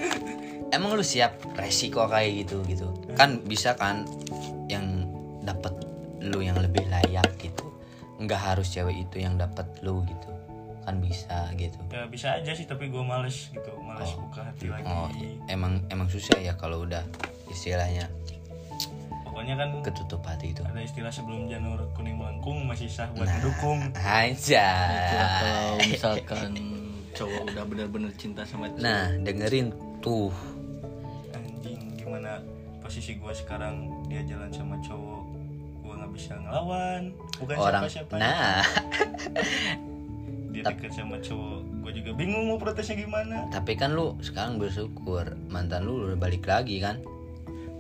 emang 0.70 0.92
lu 0.92 1.04
siap 1.04 1.40
resiko 1.56 2.04
kayak 2.06 2.44
gitu 2.44 2.60
gitu? 2.68 2.88
Kan 3.16 3.40
bisa 3.42 3.76
kan 3.76 4.04
yang 4.68 4.99
lu 6.30 6.40
yang 6.40 6.56
lebih 6.56 6.86
layak 6.86 7.26
gitu. 7.38 7.66
Nggak 8.18 8.38
harus 8.40 8.70
cewek 8.70 8.96
itu 9.00 9.20
yang 9.20 9.36
dapat 9.36 9.66
lu 9.82 10.02
gitu. 10.04 10.30
Kan 10.80 10.98
bisa 11.00 11.50
gitu. 11.54 11.78
ya 11.90 12.06
bisa 12.06 12.34
aja 12.34 12.50
sih 12.50 12.66
tapi 12.66 12.90
gue 12.90 13.04
males 13.04 13.54
gitu 13.54 13.72
males 13.80 14.10
buka 14.12 14.42
hati 14.42 14.66
lagi 14.68 14.86
Oh, 14.86 15.06
emang 15.46 15.86
emang 15.88 16.10
susah 16.10 16.34
ya 16.36 16.54
kalau 16.54 16.82
udah 16.82 17.06
istilahnya 17.46 18.10
pokoknya 19.22 19.54
kan 19.54 19.70
ketutup 19.82 20.26
hati 20.26 20.50
itu. 20.50 20.66
ada 20.66 20.82
istilah 20.82 21.14
sebelum 21.14 21.46
janur 21.46 21.78
kuning 21.94 22.18
melengkung 22.18 22.66
masih 22.66 22.90
sah 22.90 23.06
buat 23.14 23.22
Nah. 23.22 23.38
mendukung 23.38 23.80
Anjay. 23.94 24.66
Itulah 24.90 25.30
kalau 25.30 25.70
misalkan 25.86 26.52
cowok 27.12 27.42
udah 27.48 27.64
bener-bener 27.66 28.12
cinta 28.16 28.42
sama 28.44 28.66
cewek 28.68 28.82
Nah, 28.82 29.06
dengerin 29.22 29.68
tuh. 30.00 30.34
anjing 31.32 31.80
gimana 31.96 32.42
posisi 32.80 33.14
gue 33.14 33.34
sekarang 33.36 33.76
dia 34.08 34.26
jalan 34.26 34.50
sama 34.50 34.74
cowok 34.82 35.22
bisa 36.20 36.36
ngelawan 36.36 37.16
bukan 37.40 37.56
Orang 37.56 37.84
siapa-siapa 37.88 38.14
nah, 38.20 38.60
dia 40.50 40.62
deket 40.66 40.92
sama 40.92 41.16
cowok 41.18 41.60
gue 41.80 41.92
juga 41.96 42.12
bingung 42.14 42.44
mau 42.46 42.60
protesnya 42.60 43.00
gimana 43.00 43.48
tapi 43.48 43.74
kan 43.74 43.96
lu 43.96 44.20
sekarang 44.20 44.60
bersyukur 44.60 45.24
mantan 45.48 45.88
lu 45.88 46.04
udah 46.04 46.20
balik 46.20 46.44
lagi 46.44 46.78
kan? 46.78 47.00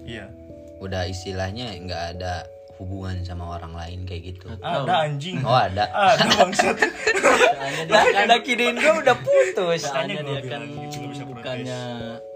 iya 0.04 0.32
Udah 0.80 1.04
istilahnya 1.04 1.76
nggak 1.76 2.04
ada 2.16 2.48
hubungan 2.80 3.20
sama 3.22 3.52
orang 3.52 3.76
lain 3.76 4.08
kayak 4.08 4.32
gitu. 4.32 4.48
ada 4.64 5.04
anjing 5.04 5.44
Oh 5.44 5.52
ada. 5.52 5.92
ada 5.92 6.24
bangsat 6.32 6.80
Soalnya 6.80 7.84
dia 7.84 7.92
Lah 7.92 8.04
kan 8.08 8.24
ada 8.24 8.38
kirain 8.40 8.80
gue 8.80 8.94
udah 8.96 9.18
putus. 9.20 9.84
soalnya 9.84 10.24
dia 10.24 10.40
kan 10.40 10.64
gitu, 10.64 11.04
bisa. 11.12 11.28
Bukannya 11.40 11.82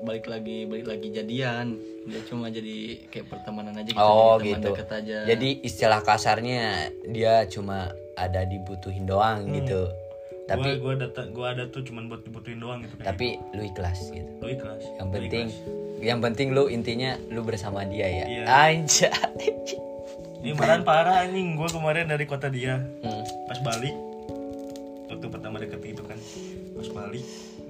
balik 0.02 0.26
lagi 0.26 0.58
balik 0.64 0.88
lagi 0.88 1.08
jadian 1.10 1.66
dia 2.04 2.20
cuma 2.24 2.48
jadi 2.48 2.76
kayak 3.08 3.28
pertemanan 3.28 3.76
aja 3.76 3.88
gitu 3.88 3.96
Oh 3.98 4.36
jadi 4.36 4.44
teman 4.50 4.58
gitu. 4.58 4.70
deket 4.74 4.90
aja 4.94 5.18
Jadi 5.26 5.50
istilah 5.62 6.00
kasarnya 6.02 6.62
dia 7.08 7.34
cuma 7.46 7.78
ada 8.14 8.42
dibutuhin 8.44 9.04
doang 9.04 9.48
gitu. 9.50 9.88
Tapi 10.44 10.76
gue 10.76 10.94
data 10.98 11.24
gue 11.26 11.48
ada 11.48 11.64
tuh 11.66 11.82
cuman 11.82 12.08
buat 12.08 12.22
dibutuhin 12.22 12.60
doang 12.60 12.84
gitu 12.84 12.94
kayak 12.96 13.08
tapi 13.10 13.28
lu 13.52 13.64
ikhlas 13.64 14.00
gitu. 14.06 14.28
lu 14.38 14.48
ikhlas 14.50 14.84
Yang 14.94 15.00
Lu 15.02 15.14
penting 15.14 15.48
ikhlas. 15.48 16.02
yang 16.02 16.20
penting 16.20 16.48
lu 16.52 16.64
intinya 16.68 17.12
lu 17.28 17.42
bersama 17.42 17.84
dia 17.84 18.04
ya. 18.06 18.26
Iya. 18.26 18.44
Anjay. 18.44 19.12
ini 20.42 20.52
malahan 20.52 20.84
parah 20.84 21.24
anjing 21.24 21.56
gue 21.56 21.70
kemarin 21.70 22.06
dari 22.06 22.26
kota 22.26 22.48
dia 22.48 22.84
Hmm. 23.00 23.24
pas 23.48 23.60
balik 23.64 23.96
waktu 25.08 25.28
pertama 25.30 25.56
deket 25.58 25.80
itu 25.86 26.04
kan 26.04 26.20
pas 26.74 26.88
balik 26.92 27.24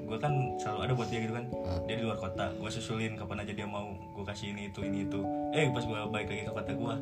gue 0.04 0.18
kan 0.20 0.34
selalu 0.60 0.80
ada 0.86 0.94
buat 0.94 1.10
dia 1.10 1.20
gitu 1.24 1.34
kan. 1.34 1.46
Dia 1.88 1.96
di 2.00 2.04
luar 2.04 2.20
kota. 2.20 2.52
Gue 2.60 2.70
susulin 2.70 3.16
kapan 3.16 3.44
aja 3.48 3.54
dia 3.56 3.68
mau. 3.68 3.96
Gue 4.14 4.24
kasih 4.28 4.54
ini 4.54 4.70
itu 4.70 4.84
ini 4.84 5.08
itu. 5.08 5.24
Eh 5.56 5.72
pas 5.72 5.84
gue 5.84 6.00
balik 6.12 6.28
lagi 6.30 6.44
ke 6.46 6.52
kota 6.52 6.72
gue 6.76 6.96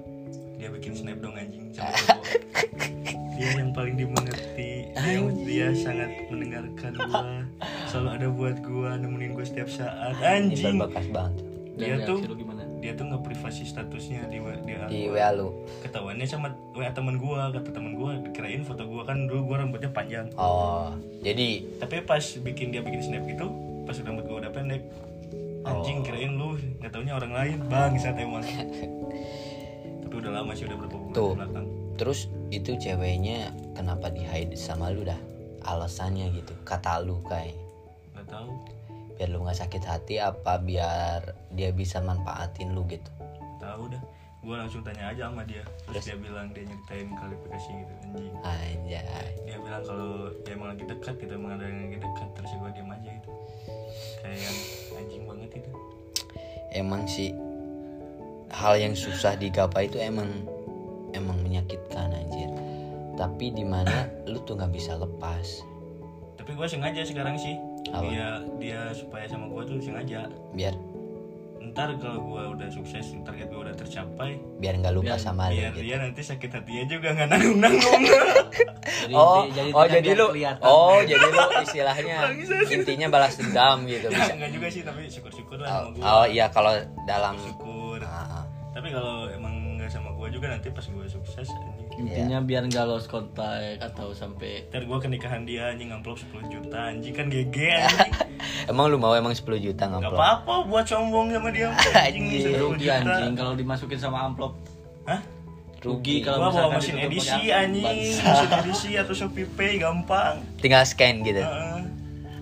dia 0.61 0.69
bikin 0.69 0.93
snap 0.93 1.17
dong 1.17 1.33
anjing 1.33 1.73
sama 1.73 1.89
dia 3.33 3.49
yang 3.57 3.73
paling 3.73 3.97
dimengerti. 3.97 4.93
Dia, 4.93 5.17
dia 5.41 5.67
sangat 5.73 6.29
mendengarkan 6.29 6.93
gue 6.93 7.25
selalu 7.89 8.09
ada 8.13 8.27
buat 8.29 8.57
gue 8.61 8.89
nemenin 9.01 9.33
gue 9.33 9.41
setiap 9.41 9.65
saat. 9.65 10.13
Anjing. 10.21 10.77
Banget. 10.77 11.33
Dia 11.81 12.05
tuh 12.05 12.21
dia 12.81 12.97
tuh 12.97 13.05
nggak 13.07 13.21
privasi 13.21 13.63
statusnya 13.63 14.25
di 14.27 14.41
di 14.41 14.73
di 14.89 14.99
WA 15.07 15.29
lu. 15.31 15.53
ketahuannya 15.85 16.25
sama 16.25 16.51
WA 16.73 16.89
teman 16.91 17.21
gua 17.21 17.53
kata 17.53 17.69
teman 17.69 17.93
gua 17.93 18.17
dikirain 18.17 18.65
foto 18.65 18.83
gua 18.89 19.05
kan 19.05 19.29
dulu 19.29 19.53
gua 19.53 19.61
rambutnya 19.61 19.93
panjang 19.93 20.27
Oh, 20.35 20.97
jadi 21.21 21.61
tapi 21.77 22.01
pas 22.01 22.21
bikin 22.41 22.73
dia 22.73 22.81
bikin 22.81 23.05
snap 23.05 23.23
gitu 23.29 23.47
pas 23.85 23.93
rambut 24.01 24.25
gua 24.25 24.37
udah 24.43 24.51
pendek 24.51 24.81
anjing 25.61 26.01
kirain 26.01 26.33
lu 26.35 26.57
nggak 26.81 26.89
taunya 26.89 27.13
orang 27.13 27.31
lain 27.37 27.57
bang 27.69 27.93
saat 28.01 28.17
emang 28.17 28.41
tapi 30.01 30.13
udah 30.17 30.31
lama 30.41 30.51
sih 30.57 30.65
udah 30.65 30.77
berapa 30.81 30.97
bulan 30.97 31.13
Tuh. 31.13 31.33
belakang 31.37 31.65
terus 32.01 32.19
itu 32.49 32.75
ceweknya 32.81 33.53
kenapa 33.77 34.11
di 34.11 34.25
hide 34.25 34.59
sama 34.59 34.91
lu 34.91 35.07
dah? 35.07 35.17
Alasannya 35.61 36.33
gitu. 36.35 36.51
Kata 36.67 36.99
lu 36.99 37.21
kayak 37.29 37.55
nggak 38.17 38.27
tahu 38.27 38.49
biar 39.17 39.29
lu 39.31 39.43
nggak 39.43 39.59
sakit 39.59 39.83
hati 39.83 40.15
apa 40.21 40.59
biar 40.61 41.35
dia 41.51 41.69
bisa 41.71 41.99
manfaatin 41.99 42.71
lu 42.71 42.85
gitu. 42.87 43.09
tahu 43.61 43.91
dah. 43.93 44.01
Gua 44.41 44.65
langsung 44.65 44.81
tanya 44.81 45.13
aja 45.13 45.29
sama 45.29 45.45
dia. 45.45 45.61
Terus 45.85 46.01
dia 46.01 46.17
bilang 46.17 46.49
dia 46.49 46.65
nyeritain 46.65 47.13
klarifikasi 47.13 47.69
gitu 47.77 47.93
anjing. 48.01 48.33
Anjay. 48.41 49.29
dia 49.45 49.57
bilang 49.61 49.83
kalau 49.85 50.33
dia 50.41 50.51
emang 50.57 50.69
lagi 50.73 50.83
dekat 50.89 51.15
gitu 51.21 51.33
emang 51.37 51.51
ada 51.61 51.65
yang 51.69 51.79
lagi 51.85 51.97
dekat 52.01 52.29
terus 52.33 52.51
gua 52.57 52.69
diam 52.73 52.89
aja 52.89 53.09
gitu. 53.13 53.29
Kayak 54.25 54.53
anjing 54.97 55.23
banget 55.29 55.49
itu. 55.61 55.71
Emang 56.73 57.01
sih 57.05 57.29
hal 58.51 58.75
yang 58.81 58.97
susah 58.97 59.37
digapai 59.37 59.87
itu 59.87 60.01
emang 60.01 60.27
emang 61.13 61.37
menyakitkan 61.45 62.11
anjir. 62.11 62.49
Tapi 63.15 63.53
di 63.53 63.61
mana 63.61 64.09
lu 64.25 64.41
tuh 64.41 64.57
nggak 64.57 64.73
bisa 64.73 64.97
lepas. 64.97 65.61
Tapi 66.41 66.57
gue 66.57 66.67
sengaja 66.67 67.05
sekarang 67.05 67.37
sih 67.37 67.53
Apa? 67.91 68.07
dia 68.07 68.27
dia 68.57 68.81
supaya 68.91 69.27
sama 69.27 69.45
gue 69.47 69.63
tuh 69.67 69.77
sengaja. 69.79 70.31
Biar. 70.55 70.75
Ntar 71.61 71.93
kalau 72.01 72.19
gue 72.25 72.43
udah 72.57 72.69
sukses 72.73 73.15
target 73.21 73.47
gue 73.47 73.61
udah 73.61 73.75
tercapai 73.77 74.41
biar 74.57 74.81
nggak 74.81 74.91
lupa 74.91 75.15
Biar- 75.15 75.21
sama 75.21 75.47
biar 75.53 75.71
gitu. 75.71 75.87
dia 75.87 75.95
nanti 76.01 76.19
sakit 76.19 76.49
hatinya 76.51 76.83
juga 76.89 77.07
nggak 77.15 77.29
nanggung 77.31 77.57
nanggung 77.63 78.01
jadi, 79.07 79.13
oh 79.15 79.45
jadi 79.47 79.69
oh 79.71 79.85
jadi 79.87 80.03
biar 80.09 80.17
lu 80.19 80.27
kelihatan. 80.35 80.65
oh 80.67 80.99
jadi 81.05 81.27
lu 81.31 81.41
istilahnya 81.63 82.17
intinya 82.75 83.07
balas 83.13 83.33
dendam 83.39 83.77
gitu 83.87 84.09
ya 84.09 84.19
bisa. 84.19 84.33
enggak 84.35 84.51
juga 84.51 84.67
sih 84.73 84.81
tapi 84.83 85.01
syukur 85.07 85.31
syukur 85.31 85.57
lah 85.63 85.69
oh, 85.69 85.79
sama 85.79 85.89
gue 85.95 86.01
oh 86.03 86.25
iya 86.27 86.45
kalau 86.49 86.73
dalam 87.05 87.35
syukur. 87.39 87.99
Ah, 88.03 88.41
ah. 88.41 88.43
tapi 88.73 88.87
kalau 88.91 89.29
emang 89.31 89.53
nggak 89.79 89.89
sama 89.93 90.09
gue 90.11 90.27
juga 90.33 90.51
nanti 90.51 90.67
pas 90.73 90.83
gue 90.83 91.05
sukses 91.07 91.47
intinya 92.03 92.37
biar 92.39 92.65
nggak 92.65 92.83
lost 92.83 93.05
kontak 93.05 93.77
atau 93.77 94.09
sampai 94.11 94.65
ntar 94.67 94.83
gue 94.83 94.97
ke 94.97 95.07
nikahan 95.07 95.41
dia 95.41 95.69
anjing 95.69 95.89
ngamplop 95.89 96.17
10 96.17 96.49
juta 96.49 96.89
anjing 96.89 97.11
kan 97.11 97.27
GG 97.27 97.55
anjing. 97.77 98.11
Emang 98.65 98.87
lu 98.87 98.97
mau 98.97 99.13
emang 99.13 99.31
10 99.31 99.41
juta 99.57 99.83
ngamplop? 99.85 100.13
Apa-apa 100.13 100.53
buat 100.65 100.83
sombong 100.83 101.29
sama 101.29 101.49
dia 101.49 101.69
anjing 101.69 102.25
Anjing. 102.27 102.43
10 102.49 102.65
rugi 102.65 102.87
anjing 102.87 103.33
kalau 103.33 103.53
dimasukin 103.53 103.97
sama 103.97 104.23
amplop. 104.23 104.57
Hah? 105.03 105.21
Rugi 105.79 106.19
gua 106.19 106.25
kalau 106.27 106.37
bawa 106.39 106.49
misalkan 106.51 106.77
mesin 106.77 106.95
edisi 106.99 107.41
anjing. 107.49 108.13
Mesin 108.17 108.49
edisi 108.55 108.91
atau 108.95 109.13
Shopee 109.13 109.49
Pay 109.49 109.77
gampang. 109.77 110.41
Tinggal 110.57 110.83
scan 110.83 111.21
gitu. 111.21 111.41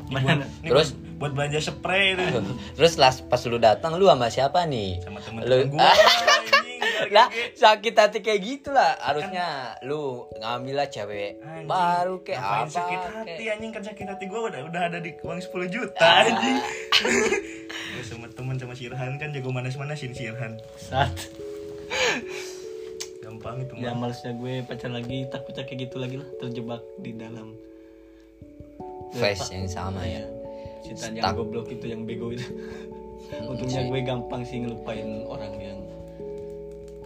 Mana? 0.09 0.41
buat- 0.41 0.47
Terus? 0.65 0.89
buat, 1.15 1.31
belanja 1.31 1.59
spray 1.61 2.15
itu. 2.15 2.23
Terus 2.75 2.95
las 2.95 3.19
pas 3.19 3.39
lu 3.41 3.55
datang 3.55 3.95
lu 3.95 4.07
sama 4.07 4.27
siapa 4.27 4.63
nih? 4.63 4.99
Sama 4.99 5.19
lu 5.19 5.23
temen-temen 5.23 5.67
gua 5.69 5.87
anjing. 5.87 6.03
biar 6.41 6.68
lah 7.15 7.27
sakit 7.53 7.93
hati 7.93 8.19
kayak 8.19 8.39
gitu 8.41 8.69
lah 8.69 8.97
harusnya 8.99 9.75
lu 9.83 10.25
ngambil 10.37 10.75
lah 10.83 10.87
cewek 10.87 11.39
Anjing, 11.39 11.67
baru 11.67 12.15
kayak 12.21 12.39
ngapain 12.39 12.61
apa 12.61 12.71
sakit 12.71 12.99
hati 12.99 13.31
kayak- 13.39 13.53
anjing? 13.55 13.71
Kan 13.71 13.83
sakit 13.85 14.05
hati 14.07 14.23
gua 14.25 14.39
udah 14.47 14.61
udah 14.67 14.81
ada 14.87 14.99
di 14.99 15.11
uang 15.19 15.39
10 15.39 15.69
juta 15.69 16.07
anjing. 16.25 16.57
Gua 17.89 18.03
sama 18.05 18.27
temen 18.29 18.55
sama 18.55 18.73
si 18.73 18.85
Irhan 18.85 19.17
kan 19.17 19.29
jago 19.29 19.49
manas-manasin 19.49 20.13
si 20.13 20.25
Irhan. 20.25 20.57
Saat 20.77 21.13
gampang 23.19 23.61
itu 23.61 23.73
ya 23.77 23.93
malesnya 23.93 24.33
gue 24.33 24.65
pacar 24.65 24.89
lagi 24.89 25.29
takutnya 25.29 25.63
kayak 25.65 25.89
gitu 25.89 25.95
lagi 26.01 26.17
lah 26.17 26.29
terjebak 26.37 26.81
di 26.97 27.11
dalam. 27.13 27.53
Face 29.13 29.49
yang 29.49 29.65
sama 29.65 30.05
ya. 30.05 30.25
Cinta 30.81 31.09
Stuck. 31.09 31.17
yang 31.17 31.33
goblok 31.33 31.67
itu 31.69 31.85
yang 31.89 32.05
bego 32.05 32.29
itu. 32.29 32.45
Untungnya 33.49 33.85
gue 33.85 33.99
gampang 34.01 34.41
sih 34.41 34.61
ngelupain 34.61 35.25
orang 35.25 35.53
yang 35.57 35.79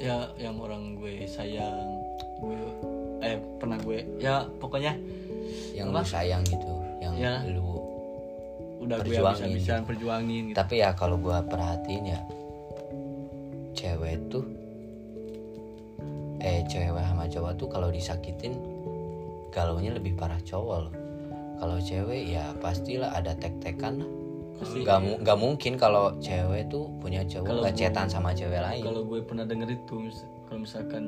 ya 0.03 0.27
yang 0.35 0.59
orang 0.59 0.99
gue 0.99 1.23
sayang 1.23 1.79
gue 2.43 2.59
eh 3.23 3.39
pernah 3.55 3.79
gue 3.79 4.03
ya 4.19 4.43
pokoknya. 4.59 4.99
Yang 5.73 5.87
Apa? 5.89 5.99
lu 5.99 6.03
sayang 6.05 6.43
gitu 6.43 6.73
yang 6.99 7.13
Ya. 7.15 7.33
lu 7.47 7.63
udah 8.83 8.99
gue 8.99 9.15
Perjuangin 9.15 9.55
bisa-bisaan 9.55 9.83
perjuangin 9.87 10.43
gitu. 10.51 10.55
Tapi 10.59 10.83
ya 10.83 10.91
kalau 10.91 11.15
gua 11.15 11.39
perhatiin 11.47 12.03
ya 12.03 12.19
cewek 13.71 14.19
tuh 14.27 14.43
eh 16.43 16.67
cewek 16.67 16.99
sama 16.99 17.23
cowok 17.31 17.53
tuh 17.55 17.67
kalau 17.71 17.87
disakitin 17.87 18.59
galaunya 19.55 19.95
lebih 19.95 20.19
parah 20.19 20.39
cowok 20.43 20.77
loh. 20.89 20.93
Kalau 21.63 21.77
cewek 21.79 22.27
ya 22.27 22.51
pastilah 22.59 23.15
ada 23.15 23.31
tek-tekan 23.39 24.03
lah 24.03 24.09
Pasti. 24.63 24.79
Gak, 24.81 24.99
mu- 24.99 25.19
gak 25.19 25.37
mungkin 25.37 25.73
kalau 25.75 26.03
cewek 26.17 26.67
tuh 26.67 26.87
punya 26.97 27.21
cowok 27.21 27.45
Kalau 27.45 27.61
gak 27.61 27.69
gua- 27.69 27.79
cetan 27.79 28.07
sama 28.07 28.29
cewek 28.31 28.57
lain. 28.57 28.81
kalau 28.81 29.01
gue 29.03 29.19
pernah 29.21 29.43
denger 29.43 29.69
itu 29.69 29.97
kalau 30.45 30.59
misalkan 30.59 31.03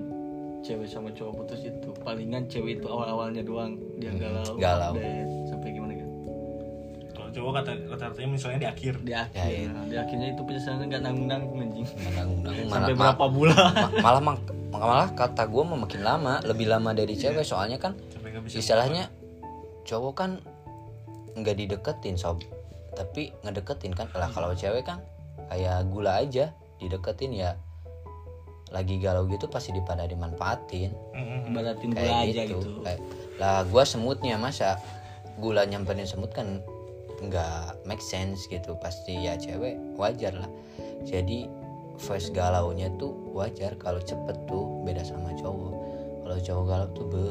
cewek 0.60 0.86
sama 0.86 1.10
cowok 1.10 1.34
putus 1.38 1.62
itu 1.62 1.90
palingan 2.00 2.46
cewek 2.46 2.78
itu 2.78 2.86
awal 2.86 3.08
awalnya 3.08 3.42
doang 3.42 3.78
dia 3.96 4.10
Hmm, 4.10 4.20
galau 4.20 4.54
galau. 4.56 4.94
sampai 5.46 5.70
gimana 5.72 5.94
kan? 5.94 6.10
Kalau 7.12 7.30
cowok 7.32 7.52
kata 7.56 7.72
kata-katanya 7.88 8.30
misalnya 8.30 8.58
di 8.60 8.68
akhir. 8.68 8.94
Di 9.00 9.14
akhir. 9.14 9.38
Ya, 9.38 9.46
iya. 9.48 9.68
nah, 9.70 9.86
di 9.86 9.96
akhirnya 9.96 10.28
itu 10.30 10.42
penyesalan 10.42 10.84
nggak 10.86 11.02
nanggung 11.02 11.28
nanggung 11.28 11.60
anjing. 11.60 11.86
Menanggung-nanggung 11.96 12.68
mana 12.68 12.76
sampai 12.82 12.94
ma- 12.94 13.02
berapa 13.06 13.26
bulan? 13.30 13.56
ma- 13.56 13.94
malah 14.02 14.22
mak- 14.24 14.52
malah 14.72 15.10
kata 15.14 15.44
gue 15.46 15.64
mau 15.64 15.78
makin 15.78 16.02
lama 16.02 16.34
lebih 16.42 16.68
lama 16.68 16.92
dari 16.92 17.14
cewek. 17.14 17.42
Soalnya 17.42 17.78
kan 17.78 17.94
nggak 17.96 18.52
istilahnya 18.52 19.08
cowok 19.84 20.14
kan 20.14 20.32
nggak 21.36 21.56
dideketin 21.56 22.16
sob 22.16 22.42
tapi 22.96 23.36
ngedeketin 23.44 23.92
kan 23.92 24.08
lah 24.16 24.32
kalau 24.32 24.56
cewek 24.56 24.88
kan 24.88 25.04
kayak 25.52 25.86
gula 25.92 26.24
aja 26.24 26.56
dideketin 26.80 27.36
ya. 27.36 27.60
Lagi 28.74 28.98
galau 28.98 29.30
gitu 29.30 29.46
pasti 29.46 29.72
dipada 29.72 30.10
dimanfaatin. 30.10 30.92
Mm-mm. 31.14 31.54
ibaratin 31.54 31.94
gula 31.94 32.02
kayak 32.02 32.18
aja 32.34 32.42
gitu, 32.50 32.58
gitu. 32.60 32.70
Kayak- 32.82 33.04
lah 33.38 33.68
gua 33.68 33.84
semutnya 33.86 34.36
masa 34.40 34.80
gula 35.38 35.68
nyamperin 35.68 36.08
semut 36.08 36.32
kan 36.34 36.64
nggak 37.22 37.86
make 37.86 38.02
sense 38.02 38.48
gitu. 38.50 38.74
Pasti 38.82 39.16
ya 39.16 39.38
cewek 39.38 39.78
wajar 39.96 40.34
lah. 40.36 40.50
Jadi 41.06 41.46
first 42.02 42.36
galaunya 42.36 42.92
tuh 43.00 43.14
wajar 43.32 43.78
kalau 43.80 44.02
cepet 44.04 44.36
tuh 44.50 44.84
beda 44.84 45.06
sama 45.06 45.32
cowok. 45.40 45.74
Kalau 46.26 46.38
cowok 46.42 46.64
galau 46.66 46.88
tuh 46.92 47.06
be. 47.08 47.26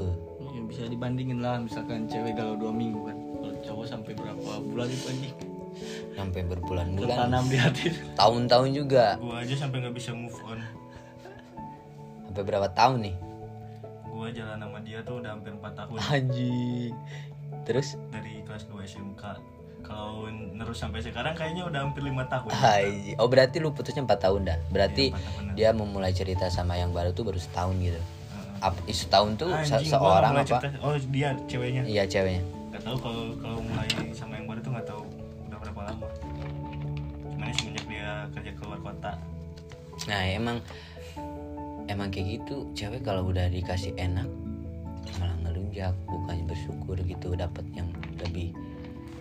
Ya, 0.55 0.61
bisa 0.65 0.83
dibandingin 0.87 1.43
lah 1.43 1.59
misalkan 1.59 2.07
cewek 2.07 2.39
galau 2.39 2.55
dua 2.57 2.73
minggu 2.73 3.11
kan. 3.11 3.17
Kalau 3.19 3.55
cowok 3.61 3.87
sampai 3.91 4.13
berapa 4.17 4.51
bulan 4.71 4.89
itu 4.89 5.05
anjing 5.11 5.35
sampai 6.13 6.41
berbulan-bulan. 6.45 7.17
Tertanam 7.17 7.45
di 7.47 7.57
hati. 7.57 7.87
Tahun-tahun 8.15 8.69
juga. 8.71 9.17
Gua 9.19 9.43
aja 9.43 9.55
sampai 9.55 9.83
nggak 9.83 9.95
bisa 9.95 10.11
move 10.13 10.37
on. 10.45 10.61
Sampai 12.25 12.43
berapa 12.43 12.69
tahun 12.73 12.99
nih? 13.05 13.17
Gua 14.07 14.29
jalan 14.31 14.59
sama 14.59 14.79
dia 14.81 14.99
tuh 15.03 15.19
udah 15.19 15.31
hampir 15.35 15.53
4 15.53 15.75
tahun. 15.75 15.97
Anjing. 15.99 16.93
Terus? 17.65 17.99
Dari 18.11 18.43
kelas 18.45 18.65
2 18.69 18.85
SMK 18.85 19.23
kalau 19.85 20.27
nerus 20.33 20.81
sampai 20.81 21.05
sekarang 21.05 21.37
kayaknya 21.37 21.69
udah 21.69 21.85
hampir 21.85 22.01
lima 22.01 22.25
tahun. 22.25 22.49
Hai 22.51 23.13
oh 23.21 23.29
berarti 23.29 23.61
lu 23.61 23.71
putusnya 23.71 24.01
4 24.01 24.17
tahun 24.17 24.41
dah? 24.49 24.59
Berarti 24.73 25.13
empat 25.13 25.21
tahunan. 25.21 25.55
dia 25.55 25.71
memulai 25.77 26.13
cerita 26.17 26.49
sama 26.49 26.75
yang 26.75 26.91
baru 26.91 27.13
tuh 27.13 27.29
baru 27.29 27.37
setahun 27.37 27.77
gitu. 27.79 28.01
Heeh. 28.01 28.65
Ap, 28.65 28.75
setahun 28.89 29.37
tuh 29.37 29.51
se- 29.61 29.77
Anjing, 29.77 29.93
gua 29.93 30.01
seorang 30.01 30.33
apa? 30.35 30.45
cerita- 30.49 30.81
oh 30.81 30.97
dia 31.13 31.29
ceweknya? 31.45 31.83
Iya 31.85 32.03
ceweknya. 32.09 32.43
Nggak 32.73 32.83
tahu 32.83 32.97
kalau 32.99 33.25
kalau 33.39 33.59
mulai 33.61 33.87
sama 34.17 34.33
yang 34.35 34.47
baru 34.49 34.54
keluar 38.75 38.95
kota. 38.95 39.13
Nah 40.11 40.23
emang 40.27 40.59
emang 41.87 42.09
kayak 42.11 42.43
gitu. 42.43 42.67
Cewek 42.75 43.07
kalau 43.07 43.31
udah 43.31 43.47
dikasih 43.47 43.95
enak 43.95 44.27
malah 45.23 45.37
ngelunjak. 45.47 45.95
Bukannya 46.11 46.45
bersyukur 46.51 46.99
gitu 47.07 47.39
dapat 47.39 47.63
yang 47.75 47.89
lebih 48.19 48.51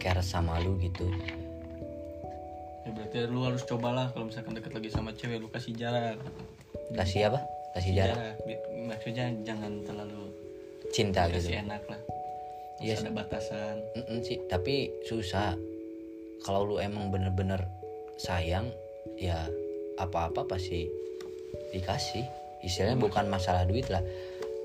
care 0.01 0.23
sama 0.25 0.57
lu 0.65 0.75
gitu. 0.81 1.05
Ya 2.83 2.89
berarti 2.91 3.17
lu 3.29 3.45
harus 3.47 3.63
cobalah 3.63 4.11
kalau 4.11 4.27
misalkan 4.27 4.57
deket 4.57 4.73
lagi 4.73 4.89
sama 4.89 5.13
cewek 5.13 5.37
lu 5.37 5.47
kasih 5.53 5.77
jarak. 5.77 6.17
Kasih 6.97 7.29
apa? 7.31 7.39
Kasih 7.77 7.91
jarak? 7.93 8.17
Bi- 8.43 8.63
maksudnya 8.89 9.31
jangan 9.45 9.85
terlalu 9.85 10.33
cinta 10.91 11.29
gitu. 11.29 11.47
kasih 11.47 11.63
enak 11.63 11.83
lah. 11.87 12.01
Iya 12.83 12.99
Harus 12.99 13.05
ada 13.05 13.11
batasan. 13.15 13.75
Mm-mm 13.95 14.19
sih 14.25 14.37
tapi 14.49 14.91
susah. 15.07 15.55
Kalau 16.43 16.67
lu 16.67 16.75
emang 16.75 17.07
bener-bener 17.07 17.63
sayang 18.19 18.67
ya 19.17 19.47
apa-apa 19.99 20.45
pasti 20.47 20.87
dikasih. 21.71 22.25
Istilahnya 22.63 22.97
bukan 22.97 23.27
masalah 23.27 23.67
duit 23.67 23.87
lah. 23.91 24.01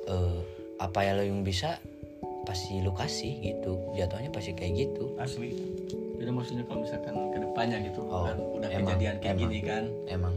Eh, 0.08 0.38
apa 0.78 1.02
yang 1.02 1.14
lo 1.18 1.24
yang 1.26 1.42
bisa 1.42 1.76
pasti 2.46 2.80
lu 2.80 2.94
kasih 2.94 3.42
gitu. 3.42 3.76
Jatuhnya 3.98 4.30
pasti 4.32 4.54
kayak 4.54 4.72
gitu. 4.88 5.12
Asli. 5.20 5.52
Jadi 6.18 6.30
maksudnya 6.30 6.64
kalau 6.66 6.82
misalkan 6.82 7.14
ke 7.30 7.38
depannya 7.42 7.78
gitu 7.84 8.00
Oh, 8.08 8.26
kan 8.26 8.36
udah 8.38 8.68
emang, 8.72 8.96
kejadian 8.96 9.14
kayak 9.20 9.34
emang. 9.36 9.42
gini 9.46 9.58
kan? 9.62 9.84
Emang. 10.08 10.34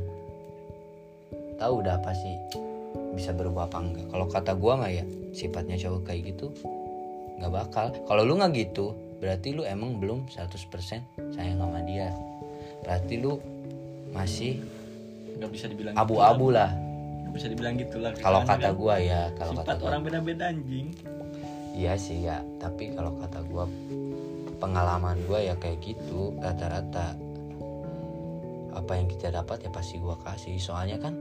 Tahu 1.58 1.74
udah 1.86 1.98
pasti 2.02 2.32
bisa 3.14 3.32
berubah 3.32 3.70
apa 3.70 3.78
enggak. 3.80 4.08
Kalau 4.10 4.26
kata 4.28 4.52
gua 4.58 4.74
mah 4.82 4.92
ya 4.92 5.06
sifatnya 5.32 5.78
cowok 5.80 6.02
kayak 6.10 6.34
gitu 6.36 6.50
nggak 7.42 7.52
bakal. 7.54 7.86
Kalau 8.06 8.22
lu 8.22 8.38
nggak 8.38 8.54
gitu 8.54 8.94
berarti 9.22 9.54
lu 9.54 9.66
emang 9.66 9.98
belum 10.02 10.30
100% 10.30 11.34
sayang 11.34 11.58
sama 11.58 11.80
dia. 11.86 12.10
Berarti 12.86 13.18
lu 13.22 13.38
masih 14.12 14.60
nggak 15.42 15.52
bisa 15.52 15.66
dibilang 15.72 15.94
abu-abu 15.98 16.52
gitu 16.52 16.58
lah. 16.60 16.72
nggak 17.26 17.34
bisa 17.34 17.48
dibilang 17.50 17.74
gitulah 17.80 18.12
kalau 18.20 18.40
kata 18.44 18.70
kan 18.70 18.78
gua 18.78 18.96
ya 19.02 19.22
kalau 19.40 19.54
kata 19.58 19.74
gua. 19.80 19.88
orang 19.90 20.02
beda-beda 20.06 20.46
anjing. 20.52 20.88
Iya 21.72 21.96
sih 21.96 22.28
ya. 22.28 22.44
Tapi 22.60 22.92
kalau 22.92 23.16
kata 23.16 23.40
gua 23.48 23.64
pengalaman 24.60 25.18
gua 25.26 25.40
ya 25.40 25.56
kayak 25.56 25.80
gitu 25.82 26.36
rata-rata 26.44 27.16
apa 28.72 28.92
yang 28.96 29.08
kita 29.08 29.32
dapat 29.32 29.64
ya 29.64 29.72
pasti 29.72 29.96
gua 29.98 30.20
kasih. 30.20 30.60
Soalnya 30.60 31.00
kan 31.00 31.16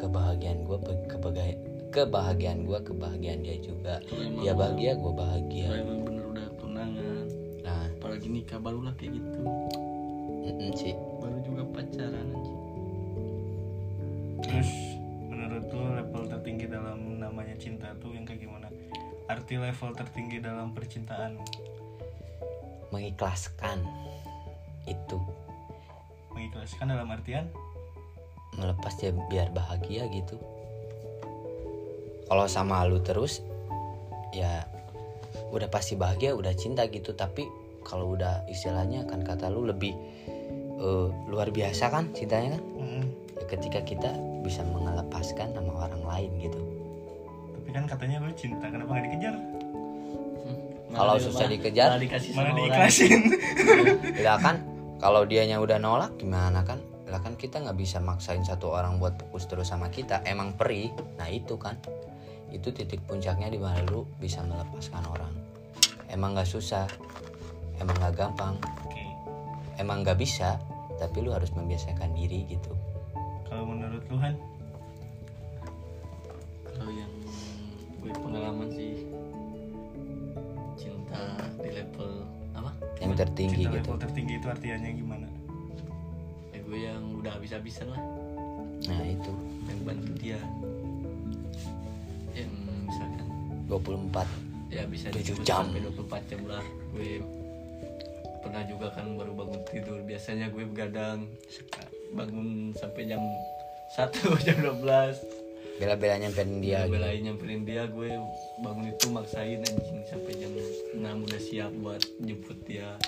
kebahagiaan 0.00 0.64
gua 0.64 0.80
kebahagiaan 0.80 1.60
kebahagiaan 1.92 2.64
gua 2.64 2.80
kebahagiaan 2.80 3.44
dia 3.44 3.60
juga. 3.60 4.00
Dia 4.40 4.56
lu- 4.56 4.58
bahagia 4.58 4.92
gua 4.96 5.12
bahagia. 5.12 5.68
Kalau 5.68 5.82
emang 5.84 6.00
bener 6.08 6.24
udah 6.32 6.46
tunangan. 6.56 7.24
Nah. 7.60 7.86
Apalagi 8.00 8.26
nikah 8.32 8.58
baru 8.58 8.80
lah 8.88 8.94
kayak 8.96 9.20
gitu. 9.20 9.40
Sih. 10.72 10.96
baru 10.96 10.96
juga 10.96 11.09
pacaran 11.80 12.28
anjing. 12.36 12.58
Terus 14.44 14.70
menurut 15.32 15.64
lu 15.72 15.84
level 15.96 16.22
tertinggi 16.28 16.66
dalam 16.68 17.16
namanya 17.16 17.56
cinta 17.56 17.88
tuh 17.96 18.12
yang 18.12 18.28
kayak 18.28 18.44
gimana? 18.44 18.68
Arti 19.32 19.56
level 19.56 19.96
tertinggi 19.96 20.44
dalam 20.44 20.76
percintaan? 20.76 21.40
Mengikhlaskan 22.92 23.80
itu. 24.84 25.18
Mengikhlaskan 26.36 26.92
dalam 26.92 27.08
artian? 27.08 27.48
Melepas 28.60 28.92
dia 29.00 29.16
biar 29.32 29.48
bahagia 29.54 30.04
gitu. 30.12 30.36
Kalau 32.28 32.44
sama 32.44 32.84
lu 32.84 33.00
terus 33.00 33.40
ya 34.36 34.68
udah 35.50 35.66
pasti 35.72 35.96
bahagia 35.96 36.36
udah 36.36 36.52
cinta 36.52 36.84
gitu. 36.92 37.16
Tapi 37.16 37.48
kalau 37.86 38.12
udah 38.12 38.44
istilahnya 38.52 39.08
kan 39.08 39.24
kata 39.24 39.48
lu 39.48 39.64
lebih 39.64 39.96
eh, 40.80 41.08
luar 41.26 41.48
biasa 41.48 41.84
kan 41.88 42.08
cintanya 42.10 42.56
kan? 42.56 42.62
Mm-mm. 42.74 43.04
Ya, 43.36 43.44
ketika 43.46 43.80
kita 43.80 44.10
bisa 44.40 44.64
mengelepaskan 44.64 45.52
sama 45.52 45.72
orang 45.78 46.02
lain 46.02 46.30
gitu. 46.40 46.60
Tapi 47.52 47.68
kan 47.70 47.84
katanya 47.86 48.16
lu 48.18 48.32
cinta 48.32 48.66
kenapa 48.66 48.90
nggak 48.90 49.04
dikejar? 49.06 49.34
Kalau 50.90 51.14
Malah 51.14 51.22
susah 51.22 51.46
malah- 51.46 51.52
dikejar, 51.54 51.88
malah 51.88 52.02
dikasih 52.02 52.30
mana 52.30 52.40
sama 52.42 52.50
orang. 52.50 52.58
diikhlasin. 52.58 53.20
Lah 54.26 54.38
kan 54.38 54.56
kalau 54.98 55.22
dianya 55.22 55.56
udah 55.56 55.78
nolak 55.78 56.18
gimana 56.18 56.66
kan? 56.66 56.82
Lah 57.06 57.20
kan 57.20 57.34
kita 57.34 57.62
nggak 57.62 57.78
bisa 57.78 57.98
maksain 58.00 58.42
satu 58.42 58.74
orang 58.74 58.98
buat 58.98 59.14
fokus 59.16 59.46
terus 59.46 59.70
sama 59.70 59.86
kita. 59.88 60.18
Emang 60.24 60.50
perih. 60.52 60.90
Nah 61.14 61.30
itu 61.30 61.54
kan. 61.54 61.78
Itu 62.50 62.74
titik 62.74 63.06
puncaknya 63.06 63.46
di 63.46 63.58
mana 63.58 63.78
lu 63.86 64.02
bisa 64.18 64.42
melepaskan 64.42 65.06
orang. 65.06 65.30
Emang 66.08 66.34
nggak 66.34 66.48
susah. 66.48 66.90
Emang 67.78 67.94
nggak 67.94 68.14
gampang. 68.16 68.58
Oke. 68.82 69.06
Emang 69.78 70.02
nggak 70.02 70.18
bisa 70.18 70.58
tapi 71.00 71.24
lu 71.24 71.32
harus 71.32 71.48
membiasakan 71.56 72.12
diri 72.12 72.44
gitu. 72.52 72.76
Kalau 73.48 73.64
menurut 73.64 74.04
lu 74.12 74.20
Han 74.20 74.36
kalau 76.80 76.92
yang 76.96 77.12
gue 78.00 78.12
pengalaman 78.16 78.68
sih 78.72 79.04
cinta 80.76 81.20
di 81.60 81.70
level 81.72 82.24
apa? 82.56 82.70
Yang 83.00 83.24
tertinggi 83.24 83.64
cinta 83.64 83.72
gitu. 83.72 83.76
level 83.80 83.96
tertinggi 84.00 84.34
itu 84.36 84.46
artinya 84.48 84.88
gimana? 84.92 85.28
Ya 86.52 86.58
gue 86.60 86.78
yang 86.78 87.02
udah 87.20 87.32
habis-habisan 87.36 87.92
lah. 87.92 88.00
Nah 88.88 89.04
itu. 89.04 89.32
Yang 89.68 89.80
bantu 89.84 90.12
dia. 90.16 90.40
Yang 92.32 92.52
misalkan 92.88 93.24
24 93.68 94.72
ya 94.72 94.82
bisa 94.86 95.12
Tujuh 95.12 95.36
disebut 95.36 95.44
jam. 95.44 95.68
sampai 95.68 95.80
24 95.84 96.30
jam 96.32 96.40
lah. 96.48 96.64
Gue 96.96 97.20
pernah 98.50 98.66
juga 98.66 98.90
kan 98.90 99.06
baru 99.14 99.32
bangun 99.38 99.62
tidur. 99.70 100.02
Biasanya 100.02 100.50
gue 100.50 100.66
begadang 100.66 101.30
bangun 102.10 102.74
sampai 102.74 103.06
jam 103.06 103.22
1 103.94 104.10
jam 104.46 104.58
12 104.58 105.38
bela-bela 105.80 106.20
nyamperin 106.20 106.60
dia 106.60 106.84
gitu. 106.84 106.92
belain 106.92 107.20
nyamperin 107.24 107.62
dia 107.64 107.88
gue 107.88 108.12
bangun 108.60 108.92
itu 108.92 109.06
maksain 109.08 109.64
anjing 109.64 110.04
sampai 110.04 110.32
jam 110.36 110.52
6 110.92 111.24
udah 111.24 111.40
siap 111.40 111.70
buat 111.78 112.02
jemput 112.20 112.58
dia. 112.66 112.98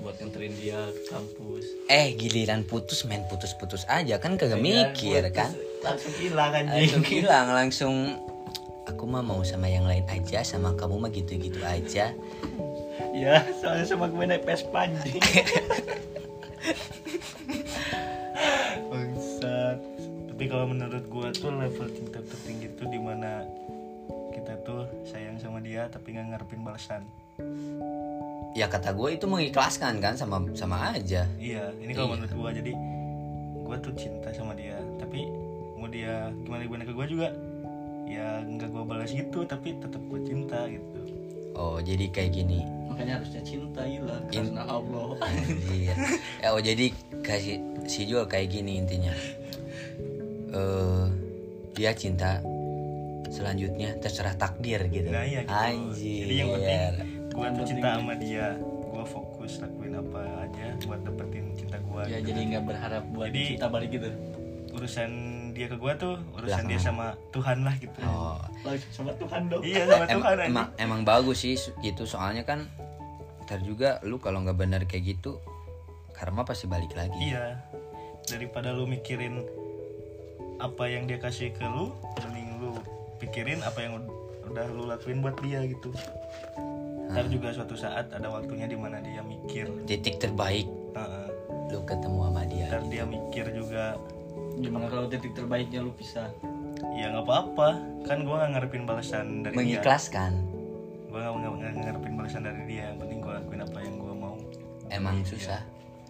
Buat 0.00 0.16
nganterin 0.16 0.54
dia 0.56 0.78
ke 0.88 1.02
kampus. 1.12 1.64
Eh 1.92 2.16
giliran 2.16 2.64
putus 2.64 3.04
main 3.04 3.20
putus-putus 3.28 3.84
aja. 3.86 4.16
Kan 4.16 4.40
kagak 4.40 4.58
Iya, 4.58 4.90
mikir 4.94 5.22
putus, 5.28 5.36
kan? 5.36 5.50
langsung 5.84 6.14
hilang 6.16 6.50
langsung 6.50 6.72
anjing 6.72 7.04
hilang 7.04 7.46
langsung 7.52 7.94
aku 8.88 9.04
mah 9.04 9.22
mau 9.22 9.44
sama 9.44 9.68
yang 9.68 9.84
lain 9.84 10.02
aja 10.08 10.40
sama 10.42 10.72
kamu 10.74 10.96
mah 10.98 11.10
gitu-gitu 11.12 11.60
aja 11.62 12.16
ya 13.18 13.42
soalnya 13.58 13.84
sama 13.84 14.06
gue 14.06 14.24
naik 14.24 14.44
Vespa 14.44 14.86
anjing. 14.86 15.18
Bangsat. 18.88 19.78
Tapi 20.30 20.44
kalau 20.46 20.66
menurut 20.70 21.04
gua 21.10 21.28
tuh 21.34 21.50
level 21.50 21.88
cinta 21.90 22.22
tertinggi 22.22 22.70
tuh 22.72 22.86
di 22.86 22.98
mana 22.98 23.42
kita 24.30 24.54
tuh 24.62 24.86
sayang 25.02 25.34
sama 25.36 25.58
dia 25.58 25.90
tapi 25.90 26.14
nggak 26.14 26.26
ngarepin 26.30 26.62
balasan. 26.62 27.02
Ya 28.54 28.66
kata 28.66 28.90
gue 28.90 29.14
itu 29.14 29.26
mengikhlaskan 29.26 29.98
kan 29.98 30.14
sama 30.14 30.42
sama 30.54 30.94
aja. 30.94 31.26
Iya 31.36 31.74
ini 31.78 31.92
kalau 31.92 32.08
Iya. 32.08 32.14
menurut 32.16 32.32
gua. 32.34 32.50
Jadi 32.54 32.72
gua 33.62 33.76
tuh 33.78 33.92
cinta 33.94 34.30
sama 34.30 34.54
dia. 34.54 34.78
Tapi 34.96 35.26
mau 35.74 35.86
dia 35.86 36.30
gimana 36.42 36.62
gimana 36.62 36.82
ke 36.82 36.92
gua 36.92 37.06
juga 37.06 37.28
ya 38.02 38.40
nggak 38.40 38.72
gua 38.72 38.84
balas 38.84 39.12
gitu 39.12 39.44
tapi 39.44 39.76
tetap 39.76 40.00
gua 40.08 40.16
cinta 40.18 40.64
gitu 40.64 40.97
oh 41.54 41.78
jadi 41.78 42.04
kayak 42.08 42.32
gini 42.34 42.60
makanya 42.86 43.22
harusnya 43.22 43.40
cintailah 43.40 44.18
In- 44.28 44.52
karena 44.52 44.64
Allah 44.64 45.08
Anjir. 45.22 45.94
Ya, 46.38 46.48
oh 46.50 46.58
jadi 46.58 46.86
kasih 47.20 47.56
si 47.84 48.04
Jul 48.04 48.24
kayak 48.24 48.50
gini 48.50 48.76
intinya. 48.76 49.14
Eh 50.50 51.04
dia 51.72 51.94
cinta 51.94 52.42
selanjutnya 53.28 53.94
terserah 53.98 54.34
takdir 54.34 54.82
gitu. 54.88 55.08
nah 55.08 55.22
iya 55.22 55.44
gitu 55.44 55.54
Anjir. 55.54 56.24
jadi 56.24 56.34
yang 56.34 56.48
penting 56.50 56.80
gua 57.30 57.46
tuh 57.52 57.64
cinta 57.64 57.88
sama 57.94 58.14
dia 58.16 58.46
gua 58.88 59.04
fokus 59.04 59.52
lakuin 59.60 59.94
apa 59.94 60.20
aja 60.42 60.66
buat 60.82 61.00
dapetin 61.04 61.44
cinta 61.54 61.76
gua 61.84 62.02
ya 62.02 62.18
gitu. 62.18 62.32
jadi 62.32 62.40
nggak 62.50 62.64
berharap 62.66 63.04
buat 63.12 63.28
Jadi- 63.30 63.46
cinta 63.54 63.66
balik 63.68 63.90
gitu 63.92 64.08
urusan 64.78 65.10
dia 65.52 65.66
ke 65.66 65.74
gua 65.74 65.92
tuh 65.94 66.14
urusan 66.32 66.64
dia 66.64 66.78
Belakangan. 66.78 66.80
sama 66.80 67.06
Tuhan 67.30 67.58
lah 67.60 67.74
gitu. 67.76 67.98
Oh, 68.00 68.38
langsung 68.62 68.92
sama 68.94 69.12
Tuhan 69.14 69.42
dong. 69.46 69.62
Iya 69.62 69.82
sama 69.84 70.04
em- 70.04 70.16
Tuhan 70.16 70.36
aja 70.36 70.46
emang 70.46 70.68
emang 70.76 71.00
bagus 71.02 71.38
sih 71.40 71.54
gitu. 71.78 72.02
Soalnya 72.04 72.42
kan 72.42 72.64
ntar 73.42 73.60
juga 73.60 73.98
lu 74.02 74.16
kalau 74.16 74.40
nggak 74.40 74.56
benar 74.56 74.82
kayak 74.84 75.16
gitu 75.16 75.40
karma 76.12 76.42
pasti 76.42 76.64
balik 76.64 76.92
lagi. 76.92 77.18
iya. 77.24 77.58
Daripada 78.24 78.70
lu 78.70 78.84
mikirin 78.84 79.40
apa 80.58 80.84
yang 80.84 81.06
dia 81.06 81.16
kasih 81.16 81.50
ke 81.50 81.62
lu 81.62 81.94
mending 82.20 82.58
lu 82.58 82.72
pikirin 83.16 83.62
apa 83.62 83.78
yang 83.80 83.96
ud- 83.96 84.12
udah 84.46 84.66
lu 84.68 84.84
lakuin 84.84 85.18
buat 85.18 85.38
dia 85.40 85.62
gitu. 85.64 85.90
Ntar 87.08 87.24
juga 87.26 87.48
suatu 87.50 87.72
saat 87.72 88.10
ada 88.10 88.28
waktunya 88.28 88.64
di 88.64 88.76
mana 88.76 89.00
dia 89.00 89.22
mikir. 89.22 89.64
Titik 89.84 90.18
terbaik. 90.18 90.68
Heeh. 90.92 91.26
lu 91.68 91.84
ketemu 91.84 92.20
sama 92.22 92.42
dia. 92.44 92.64
ntar 92.66 92.82
dia 92.86 93.04
mikir 93.04 93.44
juga 93.52 94.00
gimana 94.58 94.86
kalau 94.86 95.06
titik 95.06 95.32
terbaiknya 95.32 95.80
lu 95.80 95.92
bisa 95.92 96.28
ya 96.94 97.10
nggak 97.10 97.24
apa-apa. 97.24 97.68
Kan 98.04 98.22
gua 98.22 98.42
nggak 98.42 98.50
ngarepin 98.54 98.84
balasan 98.84 99.42
dari 99.42 99.54
dia. 99.54 99.58
Mengikhlaskan. 99.78 100.32
gua 101.08 101.24
nggak 101.24 101.34
nggak- 101.34 101.54
nggak 101.56 101.72
ngarepin 101.80 102.14
balasan 102.14 102.42
dari 102.42 102.62
dia. 102.66 102.82
Yang 102.90 102.98
penting 103.00 103.18
gua 103.18 103.32
lakuin 103.36 103.60
apa 103.62 103.78
yang 103.80 103.94
gua 103.96 104.14
mau. 104.14 104.36
Emang 104.88 105.16
susah. 105.22 105.60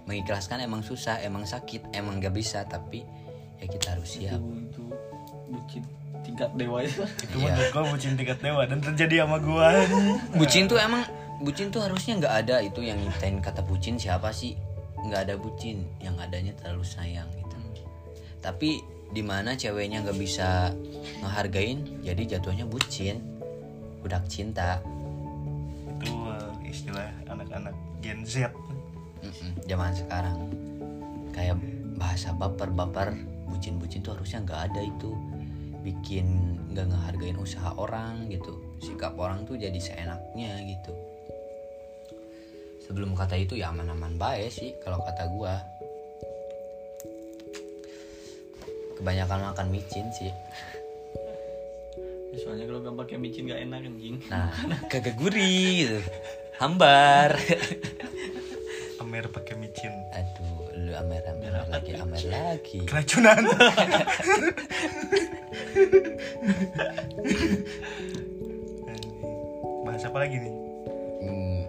Mengikhlaskan 0.05 0.59
emang 0.61 0.81
susah, 0.81 1.21
emang 1.21 1.45
sakit, 1.45 1.93
emang 1.93 2.17
gak 2.17 2.33
bisa 2.33 2.65
tapi 2.65 3.05
ya 3.59 3.67
kita 3.67 3.93
harus 3.93 4.09
siap. 4.09 4.41
itu 4.41 4.49
itu 4.65 4.83
bucin 5.49 5.83
tingkat 6.19 6.51
dewa 6.55 6.79
itu. 6.81 7.05
Itu 7.25 7.37
Iya. 7.37 7.53
menurut 7.53 7.69
gua 7.71 7.85
bucin 7.89 8.13
tingkat 8.15 8.39
dewa 8.41 8.63
dan 8.65 8.79
terjadi 8.81 9.15
sama 9.23 9.37
gua. 9.39 9.69
Bucin 10.33 10.65
tuh 10.65 10.77
emang 10.77 11.05
bucin 11.39 11.69
tuh 11.69 11.81
harusnya 11.81 12.17
nggak 12.17 12.35
ada. 12.43 12.57
Itu 12.61 12.81
yang 12.81 12.97
nyiptain 12.97 13.39
kata 13.39 13.61
bucin 13.63 14.01
siapa 14.01 14.33
sih? 14.33 14.57
Nggak 14.99 15.21
ada 15.29 15.35
bucin. 15.37 15.85
Yang 16.01 16.17
adanya 16.21 16.53
terlalu 16.57 16.85
sayang. 16.85 17.29
gitu 17.35 17.48
tapi 18.38 18.83
di 19.09 19.24
mana 19.24 19.57
ceweknya 19.57 20.05
nggak 20.05 20.20
bisa 20.20 20.77
ngehargain 21.24 21.81
jadi 22.05 22.38
jatuhnya 22.38 22.68
bucin 22.68 23.24
budak 24.05 24.24
cinta. 24.31 24.79
Itu 25.98 26.12
uh, 26.12 26.53
istilah 26.62 27.11
anak-anak 27.27 27.74
Gen 28.05 28.22
Z. 28.22 28.53
Mm-mm, 29.24 29.51
zaman 29.66 29.92
sekarang. 29.96 30.38
Kayak 31.35 31.59
bahasa 31.98 32.31
baper 32.37 32.70
baper 32.70 33.16
bucin 33.51 33.81
bucin 33.83 34.05
tuh 34.05 34.14
harusnya 34.14 34.44
nggak 34.46 34.61
ada 34.70 34.81
itu. 34.87 35.11
Bikin 35.83 36.59
nggak 36.70 36.87
ngehargain 36.94 37.38
usaha 37.40 37.74
orang 37.74 38.31
gitu. 38.31 38.55
Sikap 38.79 39.18
orang 39.18 39.42
tuh 39.48 39.59
jadi 39.59 39.79
seenaknya 39.81 40.62
gitu. 40.68 40.94
Sebelum 42.87 43.12
kata 43.18 43.37
itu 43.37 43.59
ya 43.59 43.74
aman-aman 43.74 44.14
baik 44.16 44.48
sih 44.48 44.72
kalau 44.81 45.03
kata 45.03 45.27
gua 45.33 45.59
kebanyakan 48.99 49.55
makan 49.55 49.67
micin 49.71 50.11
sih. 50.11 50.35
Ya, 52.35 52.37
soalnya 52.43 52.67
kalau 52.67 52.83
gak 52.83 52.97
pakai 53.07 53.17
micin 53.23 53.47
gak 53.47 53.63
enak 53.63 53.87
anjing. 53.87 54.19
Nah 54.27 54.51
kagak 54.91 55.15
gurih 55.15 55.87
gitu. 55.87 56.03
Hambar. 56.59 57.39
Amer 59.03 59.31
pakai 59.31 59.55
micin. 59.55 59.95
Aduh 60.11 60.67
lu 60.75 60.93
amer 60.95 61.23
amer 61.31 61.51
Biar 61.55 61.71
lagi 61.71 61.95
amer 61.95 62.23
lagi. 62.27 62.83
Keracunan. 62.85 63.47
Bahas 69.87 70.03
apa 70.05 70.19
lagi 70.27 70.37
nih? 70.43 70.55
Hmm, 71.23 71.63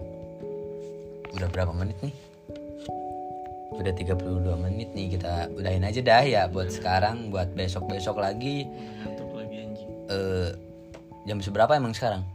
udah 1.38 1.48
berapa 1.48 1.72
menit 1.72 1.96
nih? 2.02 2.29
Udah 3.70 3.92
32 3.94 4.42
menit 4.58 4.90
nih 4.92 5.14
kita 5.14 5.46
udahin 5.54 5.86
aja 5.86 6.00
dah 6.02 6.22
ya 6.26 6.42
buat 6.50 6.68
sekarang 6.74 7.30
buat 7.30 7.54
besok-besok 7.54 8.18
lagi. 8.18 8.66
Ngantuk 9.06 9.30
lagi 9.34 9.56
anjing. 9.62 9.90
Eh 10.10 10.50
jam 11.28 11.38
seberapa 11.38 11.72
emang 11.78 11.94
sekarang? 11.94 12.26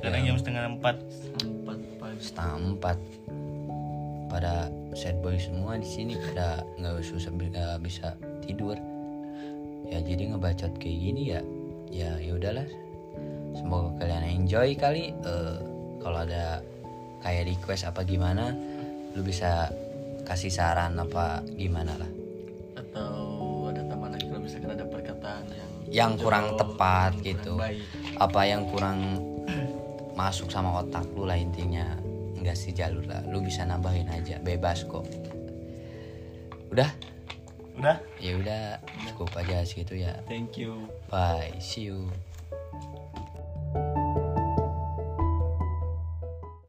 sekarang 0.00 0.24
jam 0.24 0.36
setengah 0.40 0.64
empat. 0.78 0.96
Setengah 2.20 2.56
empat 2.76 2.98
pada 4.30 4.54
sad 4.96 5.18
boy 5.20 5.36
semua 5.36 5.76
di 5.76 5.88
sini 5.88 6.14
pada 6.16 6.62
nggak 6.80 7.04
susah 7.04 7.30
nggak 7.32 7.80
bisa 7.84 8.16
tidur. 8.44 8.76
Ya 9.90 9.98
jadi 10.00 10.32
ngebacot 10.32 10.72
kayak 10.78 10.98
gini 10.98 11.22
ya 11.36 11.40
ya 11.90 12.10
ya 12.16 12.32
udahlah. 12.38 12.66
Semoga 13.58 13.98
kalian 14.00 14.46
enjoy 14.46 14.72
kali. 14.78 15.12
Eh, 15.12 15.58
kalau 16.00 16.24
ada 16.24 16.64
kayak 17.20 17.52
request 17.52 17.84
apa 17.84 18.00
gimana 18.06 18.56
lu 19.14 19.22
bisa 19.22 19.68
kasih 20.22 20.52
saran 20.52 20.94
apa 20.94 21.42
gimana 21.54 21.98
lah? 21.98 22.10
Atau 22.78 23.66
ada 23.68 23.82
tambahan 23.84 24.14
lagi 24.14 24.26
kalau 24.30 24.42
misalkan 24.42 24.70
ada 24.70 24.86
perkataan 24.86 25.44
yang 25.50 25.70
Yang 25.90 26.12
kurang 26.22 26.46
jorok, 26.46 26.58
tepat 26.62 27.12
yang 27.18 27.24
gitu. 27.26 27.52
kurang 27.58 27.66
baik. 27.66 27.82
apa 28.22 28.40
yang 28.46 28.62
kurang 28.70 28.98
masuk 30.14 30.48
sama 30.48 30.70
otak 30.84 31.06
lu 31.18 31.26
lah 31.26 31.34
intinya. 31.34 31.98
Nggak 32.38 32.56
sih 32.56 32.70
jalur 32.70 33.02
lah. 33.04 33.20
Lu 33.26 33.42
bisa 33.42 33.66
nambahin 33.66 34.06
aja. 34.06 34.38
Bebas 34.38 34.86
kok. 34.86 35.04
Udah? 36.70 36.88
Udah? 37.74 37.98
Ya 38.22 38.32
udah. 38.38 38.78
Cukup 39.10 39.34
aja 39.34 39.66
segitu 39.66 39.98
ya. 39.98 40.14
Thank 40.30 40.54
you. 40.56 40.86
Bye. 41.10 41.50
See 41.58 41.90
you 41.90 42.06